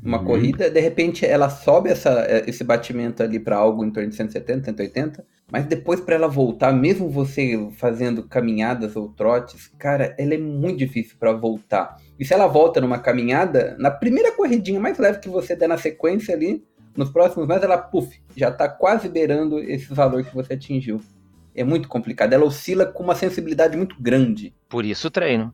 [0.04, 0.26] uma uhum.
[0.26, 4.66] corrida, de repente ela sobe essa, esse batimento ali para algo em torno de 170,
[4.66, 10.38] 180, mas depois para ela voltar, mesmo você fazendo caminhadas ou trotes, cara, ela é
[10.38, 11.98] muito difícil para voltar.
[12.18, 15.78] E se ela volta numa caminhada, na primeira corridinha mais leve que você der na
[15.78, 16.64] sequência ali,
[16.96, 21.02] nos próximos meses ela, puf, já está quase beirando esse valor que você atingiu.
[21.54, 22.32] É muito complicado.
[22.32, 24.54] Ela oscila com uma sensibilidade muito grande.
[24.70, 25.54] Por isso treino.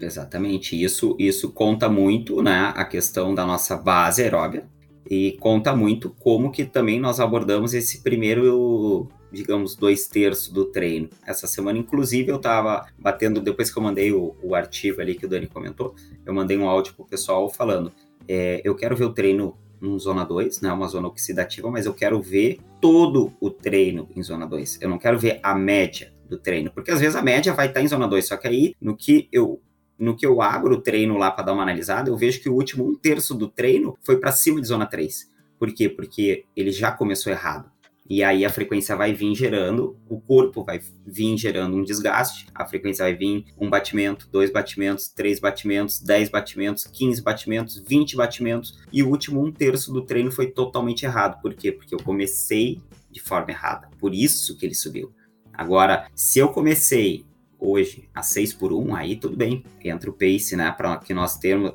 [0.00, 0.80] Exatamente.
[0.80, 2.72] Isso, isso conta muito, né?
[2.76, 4.66] A questão da nossa base aeróbia.
[5.08, 11.08] E conta muito como que também nós abordamos esse primeiro digamos, dois terços do treino.
[11.26, 15.26] Essa semana, inclusive, eu estava batendo, depois que eu mandei o, o, artigo ali que
[15.26, 15.94] o Dani comentou,
[16.24, 17.92] eu mandei um áudio pro pessoal falando,
[18.28, 21.92] é, eu quero ver o treino em zona 2, né, uma zona oxidativa, mas eu
[21.92, 24.80] quero ver todo o treino em zona 2.
[24.80, 27.80] Eu não quero ver a média do treino, porque às vezes a média vai estar
[27.80, 29.60] tá em zona 2, só que aí no que eu
[29.98, 32.54] no que eu abro o treino lá para dar uma analisada, eu vejo que o
[32.54, 35.30] último um terço do treino foi para cima de zona 3.
[35.58, 35.88] Por quê?
[35.88, 37.70] Porque ele já começou errado.
[38.08, 42.64] E aí a frequência vai vir gerando, o corpo vai vir gerando um desgaste, a
[42.64, 48.78] frequência vai vir um batimento, dois batimentos, três batimentos, dez batimentos, quinze batimentos, vinte batimentos,
[48.92, 51.40] e o último um terço do treino foi totalmente errado.
[51.42, 51.72] Por quê?
[51.72, 52.80] Porque eu comecei
[53.10, 53.88] de forma errada.
[53.98, 55.12] Por isso que ele subiu.
[55.52, 57.24] Agora, se eu comecei
[57.58, 61.36] hoje a 6 por 1, aí tudo bem, entra o pace, né, para que nós
[61.36, 61.72] termos,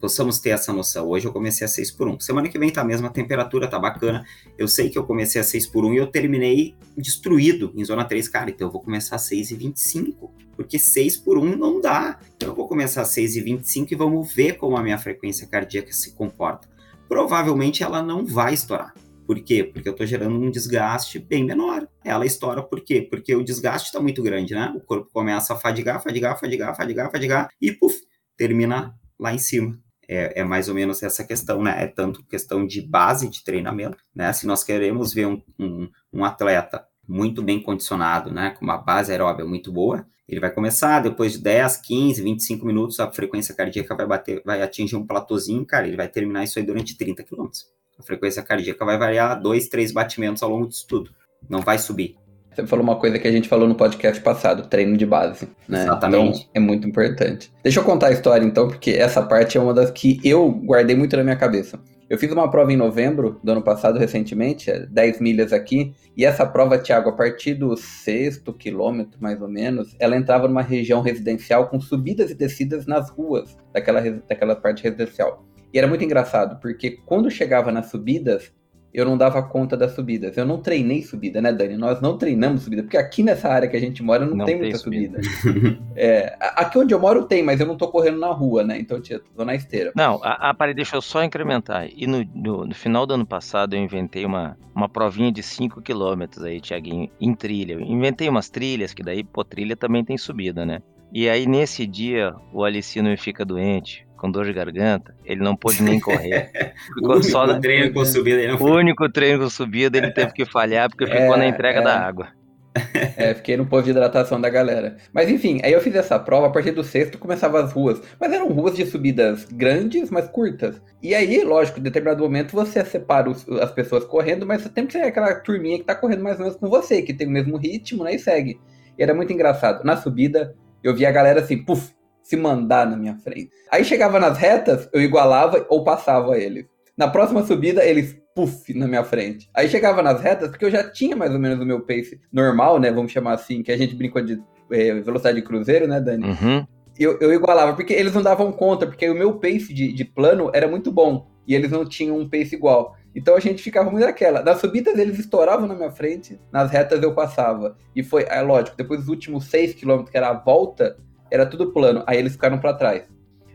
[0.00, 1.08] possamos ter essa noção.
[1.08, 2.20] Hoje eu comecei a 6 por 1.
[2.20, 4.24] Semana que vem tá a mesma temperatura, tá bacana.
[4.56, 8.04] Eu sei que eu comecei a 6 por 1 e eu terminei destruído em zona
[8.04, 11.80] 3, cara, então eu vou começar a 6 e 25, porque 6 por 1 não
[11.80, 12.18] dá.
[12.36, 15.46] Então eu vou começar a 6 e 25 e vamos ver como a minha frequência
[15.46, 16.68] cardíaca se comporta.
[17.08, 18.94] Provavelmente ela não vai estourar.
[19.28, 19.62] Por quê?
[19.62, 21.86] Porque eu estou gerando um desgaste bem menor.
[22.02, 23.02] Ela estoura por quê?
[23.02, 24.72] Porque o desgaste está muito grande, né?
[24.74, 27.94] O corpo começa a fadigar, fadigar, fadigar, fadigar, fadigar e puf,
[28.38, 29.78] termina lá em cima.
[30.08, 31.84] É, é, mais ou menos essa questão, né?
[31.84, 34.32] É tanto questão de base de treinamento, né?
[34.32, 38.54] Se nós queremos ver um, um, um atleta muito bem condicionado, né?
[38.58, 42.98] Com uma base aeróbica muito boa, ele vai começar, depois de 10, 15, 25 minutos,
[42.98, 46.64] a frequência cardíaca vai bater, vai atingir um platôzinho, cara, ele vai terminar isso aí
[46.64, 47.66] durante 30 quilômetros.
[47.98, 51.10] A frequência cardíaca vai variar dois, três batimentos ao longo disso tudo.
[51.48, 52.16] Não vai subir.
[52.54, 55.82] Você falou uma coisa que a gente falou no podcast passado, treino de base, né?
[55.82, 56.40] Exatamente.
[56.40, 57.52] Então, é muito importante.
[57.62, 60.96] Deixa eu contar a história então, porque essa parte é uma das que eu guardei
[60.96, 61.78] muito na minha cabeça.
[62.08, 66.24] Eu fiz uma prova em novembro do ano passado, recentemente, 10 é milhas aqui, e
[66.24, 71.02] essa prova, Thiago, a partir do sexto quilômetro, mais ou menos, ela entrava numa região
[71.02, 75.44] residencial com subidas e descidas nas ruas daquela, daquela parte residencial.
[75.72, 78.52] E era muito engraçado, porque quando chegava nas subidas,
[78.92, 80.36] eu não dava conta das subidas.
[80.36, 81.76] Eu não treinei subida, né, Dani?
[81.76, 84.54] Nós não treinamos subida, porque aqui nessa área que a gente mora não, não tem,
[84.54, 85.22] tem, muita subida.
[85.22, 85.78] subida.
[85.94, 88.78] é, aqui onde eu moro tem, mas eu não tô correndo na rua, né?
[88.78, 89.92] Então eu tô na esteira.
[89.94, 91.88] Não, a, a pare, deixa eu só incrementar.
[91.94, 95.82] E no, no, no, final do ano passado eu inventei uma, uma provinha de 5
[95.82, 97.74] km aí, Tiaguinho, em trilha.
[97.74, 100.80] Eu inventei umas trilhas, que daí, pô, trilha também tem subida, né?
[101.12, 105.82] E aí nesse dia o Alicino fica doente com dor de garganta, ele não pôde
[105.82, 106.50] nem correr.
[107.00, 107.58] o único só na...
[107.58, 108.42] treino com subida.
[108.42, 111.46] Ele não o único treino com subida ele teve que falhar porque ficou é, na
[111.46, 111.82] entrega é.
[111.82, 112.28] da água.
[113.16, 114.96] É, fiquei no posto de hidratação da galera.
[115.12, 118.00] Mas enfim, aí eu fiz essa prova, a partir do sexto começava as ruas.
[118.20, 120.80] Mas eram ruas de subidas grandes, mas curtas.
[121.02, 124.86] E aí, lógico, em determinado momento você separa os, as pessoas correndo, mas você tem
[124.86, 127.30] que ser aquela turminha que tá correndo mais ou menos com você, que tem o
[127.30, 128.14] mesmo ritmo, né?
[128.14, 128.60] E segue.
[128.96, 129.84] E era muito engraçado.
[129.84, 131.92] Na subida, eu via a galera assim, puf,
[132.28, 133.48] se mandar na minha frente.
[133.72, 136.66] Aí chegava nas retas, eu igualava ou passava eles.
[136.94, 139.48] Na próxima subida, eles puff na minha frente.
[139.54, 142.78] Aí chegava nas retas, porque eu já tinha mais ou menos o meu pace normal,
[142.78, 142.92] né?
[142.92, 144.38] Vamos chamar assim, que a gente brincou de
[144.70, 146.26] é, velocidade de cruzeiro, né, Dani?
[146.26, 146.66] Uhum.
[146.98, 150.50] Eu, eu igualava, porque eles não davam conta, porque o meu pace de, de plano
[150.52, 151.30] era muito bom.
[151.46, 152.94] E eles não tinham um pace igual.
[153.14, 154.42] Então a gente ficava muito naquela.
[154.42, 157.74] Nas subidas eles estouravam na minha frente, nas retas eu passava.
[157.96, 160.98] E foi, é lógico, depois dos últimos 6 km, que era a volta,
[161.30, 162.02] era tudo plano.
[162.06, 163.04] Aí eles ficaram para trás.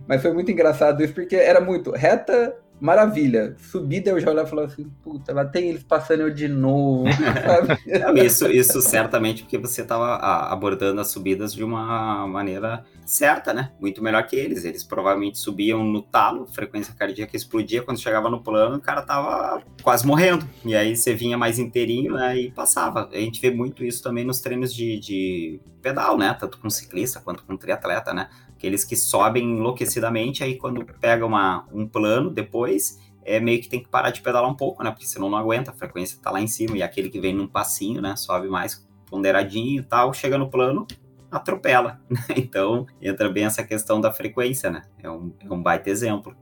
[0.07, 3.55] Mas foi muito engraçado isso, porque era muito reta, maravilha.
[3.59, 7.05] Subida eu já olhava e falava assim, puta, lá tem eles passando eu de novo.
[8.23, 10.15] isso, isso certamente porque você estava
[10.51, 13.71] abordando as subidas de uma maneira certa, né?
[13.79, 14.65] Muito melhor que eles.
[14.65, 19.61] Eles provavelmente subiam no talo, frequência cardíaca explodia, quando chegava no plano, o cara tava
[19.81, 20.47] quase morrendo.
[20.65, 23.09] E aí você vinha mais inteirinho né, e passava.
[23.11, 26.35] A gente vê muito isso também nos treinos de, de pedal, né?
[26.39, 28.29] Tanto com ciclista quanto com triatleta, né?
[28.63, 33.83] Aqueles que sobem enlouquecidamente, aí quando pega uma, um plano depois, é meio que tem
[33.83, 34.89] que parar de pedalar um pouco, né?
[34.89, 37.45] Porque senão não aguenta, a frequência tá lá em cima, e aquele que vem num
[37.45, 38.15] passinho, né?
[38.15, 40.87] Sobe mais ponderadinho e tal, chega no plano,
[41.29, 41.99] atropela.
[42.09, 42.19] Né?
[42.37, 44.83] Então, entra bem essa questão da frequência, né?
[44.97, 46.33] É um, é um baita exemplo.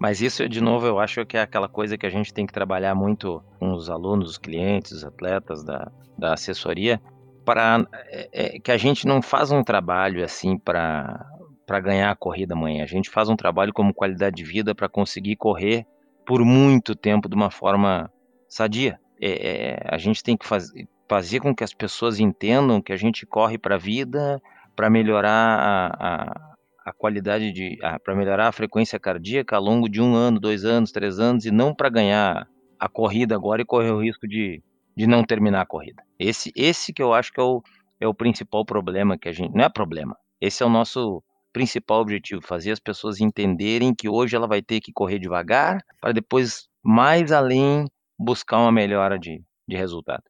[0.00, 2.52] Mas isso, de novo, eu acho que é aquela coisa que a gente tem que
[2.52, 7.00] trabalhar muito com os alunos, os clientes, os atletas da, da assessoria,
[7.44, 11.24] para é, é, que a gente não faz um trabalho assim para
[11.68, 12.82] para ganhar a corrida amanhã.
[12.82, 15.86] A gente faz um trabalho como qualidade de vida para conseguir correr
[16.26, 18.10] por muito tempo de uma forma
[18.48, 18.98] sadia.
[19.20, 20.72] É, é, a gente tem que faz,
[21.06, 24.40] fazer com que as pessoas entendam que a gente corre para a vida,
[24.74, 26.54] para melhorar a, a,
[26.86, 27.76] a, qualidade de.
[28.02, 31.50] para melhorar a frequência cardíaca ao longo de um ano, dois anos, três anos, e
[31.50, 32.48] não para ganhar
[32.80, 34.62] a corrida agora e correr o risco de,
[34.96, 36.02] de não terminar a corrida.
[36.18, 37.62] Esse, esse que eu acho que é o,
[38.00, 39.54] é o principal problema que a gente.
[39.54, 40.16] Não é problema.
[40.40, 41.22] Esse é o nosso
[41.52, 46.12] principal objetivo, fazer as pessoas entenderem que hoje ela vai ter que correr devagar para
[46.12, 47.86] depois, mais além,
[48.18, 50.22] buscar uma melhora de, de resultado.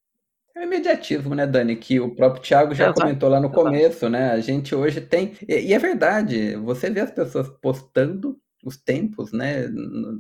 [0.57, 1.77] É o imediatismo, né, Dani?
[1.77, 3.01] Que o próprio Thiago já Exato.
[3.01, 4.33] comentou lá no começo, né?
[4.33, 5.33] A gente hoje tem.
[5.49, 9.69] E, é verdade, você vê as pessoas postando os tempos, né,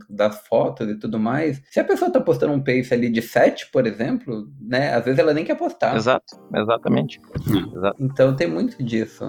[0.09, 1.61] das fotos e tudo mais.
[1.71, 5.19] Se a pessoa tá postando um pace ali de 7, por exemplo, né, às vezes
[5.19, 5.97] ela nem quer postar.
[5.97, 7.21] Exato, exatamente.
[7.49, 7.73] Hum.
[7.77, 7.97] Exato.
[8.01, 9.25] Então tem muito disso.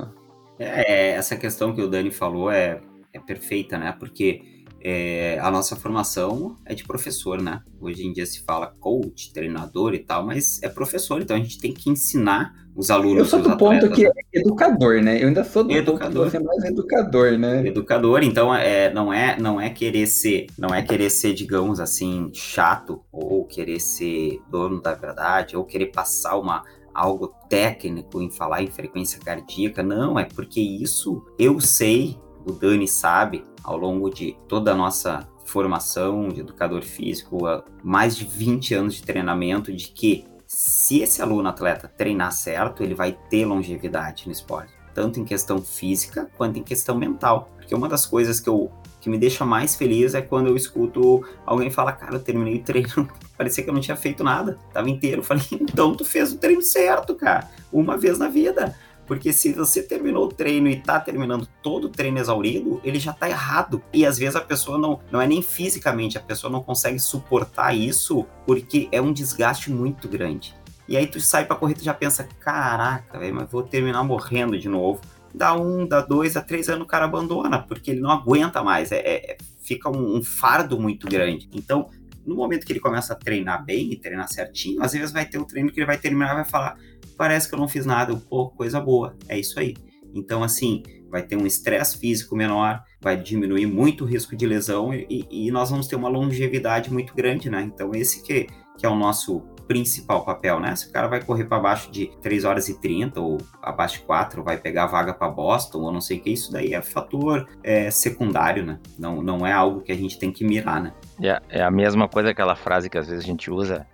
[0.59, 2.81] É, essa questão que o Dani falou é,
[3.13, 7.61] é perfeita, né, porque é, a nossa formação é de professor, né?
[7.81, 11.59] Hoje em dia se fala coach, treinador e tal, mas é professor, então a gente
[11.59, 13.17] tem que ensinar os alunos.
[13.19, 15.21] Eu sou do ponto que é educador, né?
[15.21, 16.23] Eu ainda sou do educador.
[16.23, 17.67] ponto que você é mais educador, né?
[17.67, 22.31] Educador, então é, não é não é querer ser, não é querer ser, digamos assim,
[22.33, 26.63] chato ou querer ser dono da verdade ou querer passar uma
[26.93, 32.87] algo técnico em falar em frequência cardíaca, não, é porque isso eu sei o Dani
[32.87, 37.39] sabe, ao longo de toda a nossa formação de educador físico,
[37.83, 42.95] mais de 20 anos de treinamento, de que se esse aluno atleta treinar certo, ele
[42.95, 47.49] vai ter longevidade no esporte, tanto em questão física quanto em questão mental.
[47.55, 51.23] Porque uma das coisas que eu que me deixa mais feliz é quando eu escuto
[51.45, 54.89] alguém falar, cara, eu terminei o treino, parecia que eu não tinha feito nada, tava
[54.89, 55.21] inteiro.
[55.21, 58.75] Eu falei, então tu fez o treino certo, cara, uma vez na vida.
[59.09, 63.11] Porque se você terminou o treino e tá terminando todo o treino exaurido, ele já
[63.11, 63.81] tá errado.
[63.91, 67.75] E às vezes a pessoa não, não é nem fisicamente, a pessoa não consegue suportar
[67.75, 70.55] isso porque é um desgaste muito grande.
[70.87, 74.69] E aí tu sai pra correr e já pensa, caraca, mas vou terminar morrendo de
[74.69, 75.01] novo.
[75.33, 78.91] Dá um, dá dois, dá três anos o cara abandona, porque ele não aguenta mais.
[78.91, 81.47] É, é fica um, um fardo muito grande.
[81.53, 81.89] Então,
[82.25, 85.37] no momento que ele começa a treinar bem e treinar certinho, às vezes vai ter
[85.37, 86.77] um treino que ele vai terminar e vai falar:
[87.17, 89.75] parece que eu não fiz nada, pô, coisa boa, é isso aí.
[90.13, 94.93] Então, assim, vai ter um estresse físico menor, vai diminuir muito o risco de lesão
[94.93, 97.61] e, e, nós vamos ter uma longevidade muito grande, né?
[97.61, 100.75] Então, esse que, que é o nosso principal papel, né?
[100.75, 104.03] Se o cara vai correr para baixo de 3 horas e 30 ou abaixo de
[104.03, 107.47] 4, vai pegar vaga para Boston ou não sei o que, isso daí é fator
[107.63, 108.79] é, secundário, né?
[108.97, 110.91] Não, não é algo que a gente tem que mirar, né?
[111.21, 113.85] É, é a mesma coisa aquela frase que às vezes a gente usa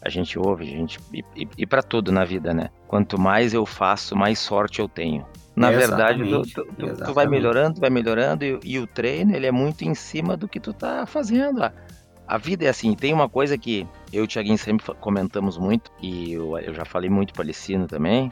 [0.00, 2.70] a gente ouve, a gente e, e, e para tudo na vida, né?
[2.86, 5.26] Quanto mais eu faço, mais sorte eu tenho.
[5.54, 9.50] Na verdade, tu, tu, tu, vai melhorando, vai melhorando e, e, o treino ele é
[9.50, 11.60] muito em cima do que tu tá fazendo.
[12.28, 12.94] A vida é assim.
[12.94, 16.84] Tem uma coisa que eu e o Thiaguinho sempre comentamos muito e eu, eu já
[16.84, 18.30] falei muito para Licino também,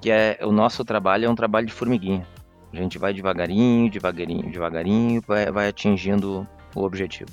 [0.00, 2.26] que é o nosso trabalho é um trabalho de formiguinha.
[2.72, 6.46] A gente vai devagarinho, devagarinho, devagarinho, vai, vai atingindo
[6.76, 7.30] o objetivo.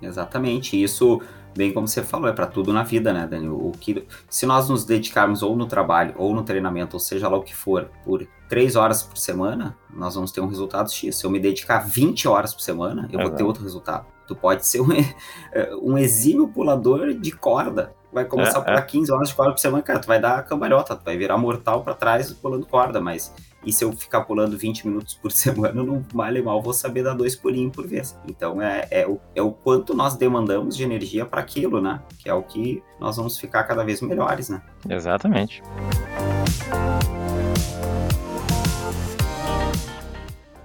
[0.00, 0.80] Exatamente.
[0.80, 1.20] Isso
[1.56, 3.56] bem como você falou, é para tudo na vida, né, Daniel?
[3.56, 7.36] O que, se nós nos dedicarmos ou no trabalho, ou no treinamento, ou seja lá
[7.36, 11.16] o que for, por três horas por semana, nós vamos ter um resultado X.
[11.16, 14.06] Se eu me dedicar 20 horas por semana, eu vou ter outro resultado.
[14.28, 14.88] Tu pode ser um,
[15.82, 17.92] um exímio pulador de corda.
[18.12, 18.82] Vai começar é, a pular é.
[18.82, 21.36] 15 horas de corda por semana, cara, tu vai dar a cambalhota, tu vai virar
[21.36, 25.82] mortal para trás pulando corda, mas e se eu ficar pulando 20 minutos por semana,
[25.82, 28.18] não vale mal, vou saber dar dois pulinhos por vez.
[28.26, 32.00] Então é, é, o, é o quanto nós demandamos de energia para aquilo, né?
[32.18, 34.62] Que é o que nós vamos ficar cada vez melhores, né?
[34.88, 35.62] Exatamente.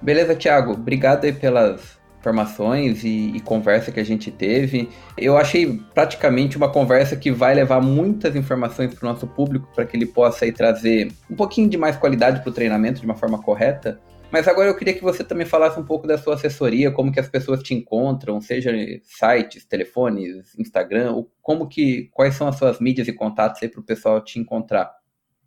[0.00, 0.72] Beleza, Thiago.
[0.72, 4.88] Obrigado aí pelas informações e, e, conversa que a gente teve.
[5.16, 9.84] Eu achei praticamente uma conversa que vai levar muitas informações para o nosso público para
[9.84, 13.14] que ele possa aí trazer um pouquinho de mais qualidade para o treinamento de uma
[13.14, 14.00] forma correta.
[14.32, 17.20] Mas agora eu queria que você também falasse um pouco da sua assessoria, como que
[17.20, 18.72] as pessoas te encontram, seja
[19.04, 23.84] sites, telefones, Instagram, como que, quais são as suas mídias e contatos aí para o
[23.84, 24.90] pessoal te encontrar.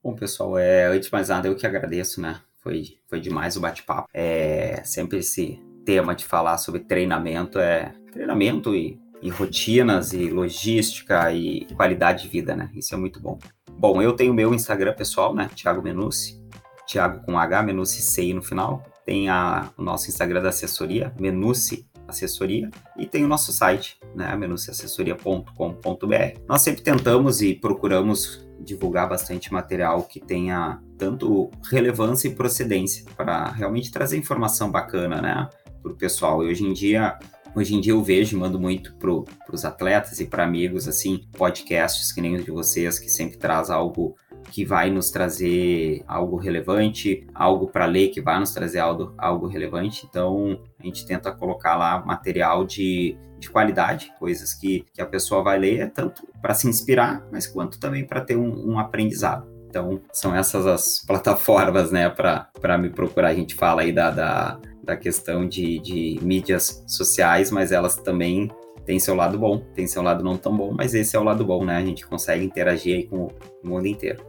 [0.01, 2.39] Bom, pessoal, é, antes de mais nada, eu que agradeço, né?
[2.59, 4.07] Foi, foi demais o bate-papo.
[4.13, 11.31] É sempre esse tema de falar sobre treinamento é treinamento e, e rotinas e logística
[11.31, 12.69] e qualidade de vida, né?
[12.73, 13.39] Isso é muito bom.
[13.71, 15.49] Bom, eu tenho meu Instagram pessoal, né?
[15.55, 16.45] Thiago Menucci.
[16.85, 18.83] Thiago com H, Menucci C no final.
[19.05, 24.35] Tem a, o nosso Instagram da assessoria, Menucci Assessoria, e tem o nosso site, né,
[24.35, 26.39] menuciassessoria.com.br.
[26.47, 33.51] Nós sempre tentamos e procuramos divulgar bastante material que tenha tanto relevância e procedência para
[33.51, 35.47] realmente trazer informação bacana, né?
[35.87, 36.43] Para o pessoal.
[36.43, 37.17] E hoje em dia,
[37.55, 42.11] hoje em dia eu vejo, mando muito para os atletas e para amigos, assim, podcasts
[42.11, 44.15] que nem os de vocês, que sempre traz algo
[44.51, 49.47] que vai nos trazer algo relevante, algo para ler que vai nos trazer algo, algo
[49.47, 50.05] relevante.
[50.09, 55.43] Então, a gente tenta colocar lá material de, de qualidade, coisas que, que a pessoa
[55.43, 59.57] vai ler, tanto para se inspirar, mas quanto também para ter um, um aprendizado.
[59.69, 63.29] Então, são essas as plataformas, né, para me procurar.
[63.29, 68.49] A gente fala aí da, da, da questão de, de mídias sociais, mas elas também
[68.85, 71.43] têm seu lado bom, tem seu lado não tão bom, mas esse é o lado
[71.45, 71.75] bom, né?
[71.75, 73.31] A gente consegue interagir aí com o
[73.67, 74.25] mundo inteiro.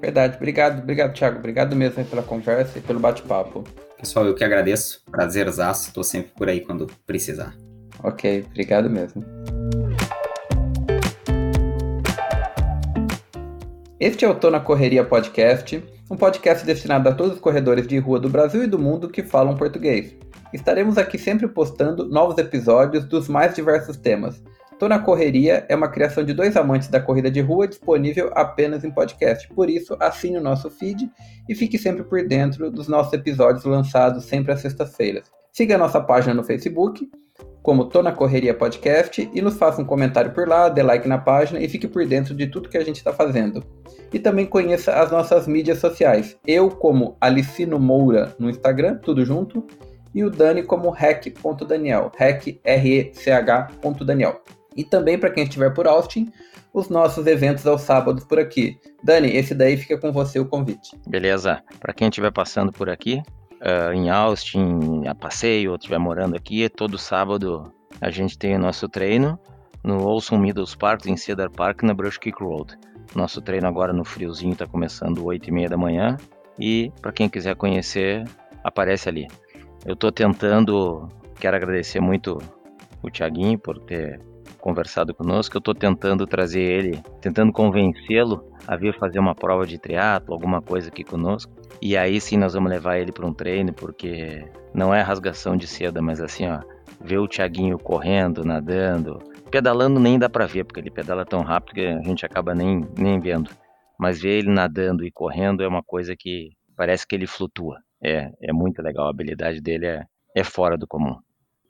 [0.00, 1.38] Verdade, obrigado, obrigado, Thiago.
[1.38, 3.64] Obrigado mesmo pela conversa e pelo bate-papo.
[3.98, 5.02] Pessoal, eu que agradeço.
[5.10, 5.88] Prazerzaço.
[5.88, 7.56] Estou sempre por aí quando precisar.
[8.04, 9.24] Ok, obrigado mesmo.
[13.98, 17.96] Este é o Tô na Correria Podcast, um podcast destinado a todos os corredores de
[17.96, 20.14] rua do Brasil e do mundo que falam português.
[20.52, 24.44] Estaremos aqui sempre postando novos episódios dos mais diversos temas.
[24.78, 28.84] Tô na Correria é uma criação de dois amantes da corrida de rua disponível apenas
[28.84, 29.48] em podcast.
[29.54, 31.10] Por isso, assine o nosso feed
[31.48, 35.32] e fique sempre por dentro dos nossos episódios lançados sempre às sextas-feiras.
[35.50, 37.08] Siga a nossa página no Facebook,
[37.66, 41.18] como Tô na Correria Podcast, e nos faça um comentário por lá, dê like na
[41.18, 43.60] página e fique por dentro de tudo que a gente está fazendo.
[44.12, 46.38] E também conheça as nossas mídias sociais.
[46.46, 49.66] Eu, como Alicino Moura no Instagram, tudo junto,
[50.14, 53.68] e o Dani como rec.daniel, rec, R-E-C-H.
[54.04, 54.40] Daniel.
[54.76, 56.30] E também, para quem estiver por Austin,
[56.72, 58.78] os nossos eventos aos sábados por aqui.
[59.02, 60.96] Dani, esse daí fica com você o convite.
[61.08, 61.60] Beleza.
[61.80, 63.20] Para quem estiver passando por aqui,
[63.66, 68.58] uh, em Austin, a passeio, ou estiver morando aqui, todo sábado a gente tem o
[68.58, 69.38] nosso treino
[69.82, 72.76] no Olson Meadows Park, em Cedar Park, na Brush Creek Road.
[73.14, 76.16] Nosso treino agora no friozinho está começando 8 e meia da manhã.
[76.58, 78.24] E para quem quiser conhecer,
[78.64, 79.28] aparece ali.
[79.84, 81.08] Eu estou tentando,
[81.38, 82.38] quero agradecer muito
[83.02, 84.20] o Thiaguinho por ter
[84.66, 89.78] conversado conosco, eu estou tentando trazer ele, tentando convencê-lo a vir fazer uma prova de
[89.78, 91.52] triatlo, alguma coisa aqui conosco.
[91.80, 94.44] E aí sim nós vamos levar ele para um treino, porque
[94.74, 96.58] não é rasgação de seda, mas assim, ó,
[97.00, 99.20] ver o Thiaguinho correndo, nadando,
[99.52, 102.84] pedalando nem dá para ver, porque ele pedala tão rápido que a gente acaba nem,
[102.98, 103.48] nem vendo.
[103.96, 107.78] Mas ver ele nadando e correndo é uma coisa que parece que ele flutua.
[108.02, 110.02] É, é muito legal, a habilidade dele é,
[110.34, 111.16] é fora do comum.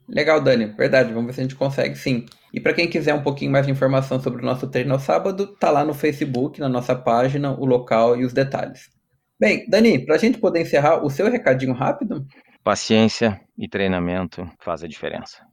[0.08, 0.66] Legal, Dani.
[0.66, 2.26] Verdade, vamos ver se a gente consegue sim.
[2.52, 5.46] E para quem quiser um pouquinho mais de informação sobre o nosso treino ao sábado,
[5.46, 8.90] tá lá no Facebook, na nossa página, o local e os detalhes.
[9.38, 12.26] Bem, Dani, para a gente poder encerrar, o seu recadinho rápido?
[12.62, 15.44] Paciência e treinamento faz a diferença.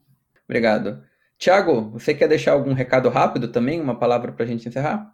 [0.48, 1.02] Obrigado.
[1.36, 5.12] Tiago, você quer deixar algum recado rápido também, uma palavra para a gente encerrar?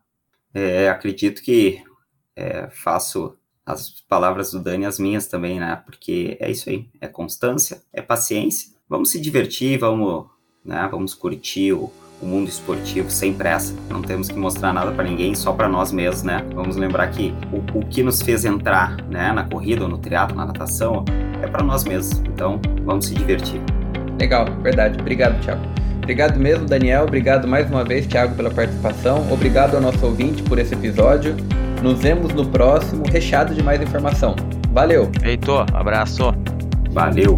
[0.53, 1.83] É, acredito que
[2.37, 5.83] é, faço as palavras do Dani as minhas também, né?
[5.85, 10.25] Porque é isso aí, é constância, é paciência vamos se divertir, vamos,
[10.65, 13.73] né, vamos curtir o, o mundo esportivo sem pressa.
[13.89, 16.45] Não temos que mostrar nada para ninguém, só para nós mesmos, né?
[16.53, 20.37] Vamos lembrar que o, o que nos fez entrar, né, na corrida, ou no triatlo,
[20.37, 21.05] na natação,
[21.41, 22.19] é para nós mesmos.
[22.27, 23.61] Então, vamos se divertir.
[24.19, 24.99] Legal, verdade.
[25.01, 25.63] Obrigado, Thiago.
[25.99, 27.05] Obrigado mesmo, Daniel.
[27.05, 29.33] Obrigado mais uma vez, Thiago, pela participação.
[29.33, 31.37] Obrigado ao nosso ouvinte por esse episódio.
[31.83, 34.35] Nos vemos no próximo, recheado de mais informação.
[34.73, 35.11] Valeu.
[35.25, 36.35] Heitor, abraço.
[36.91, 37.37] Valeu.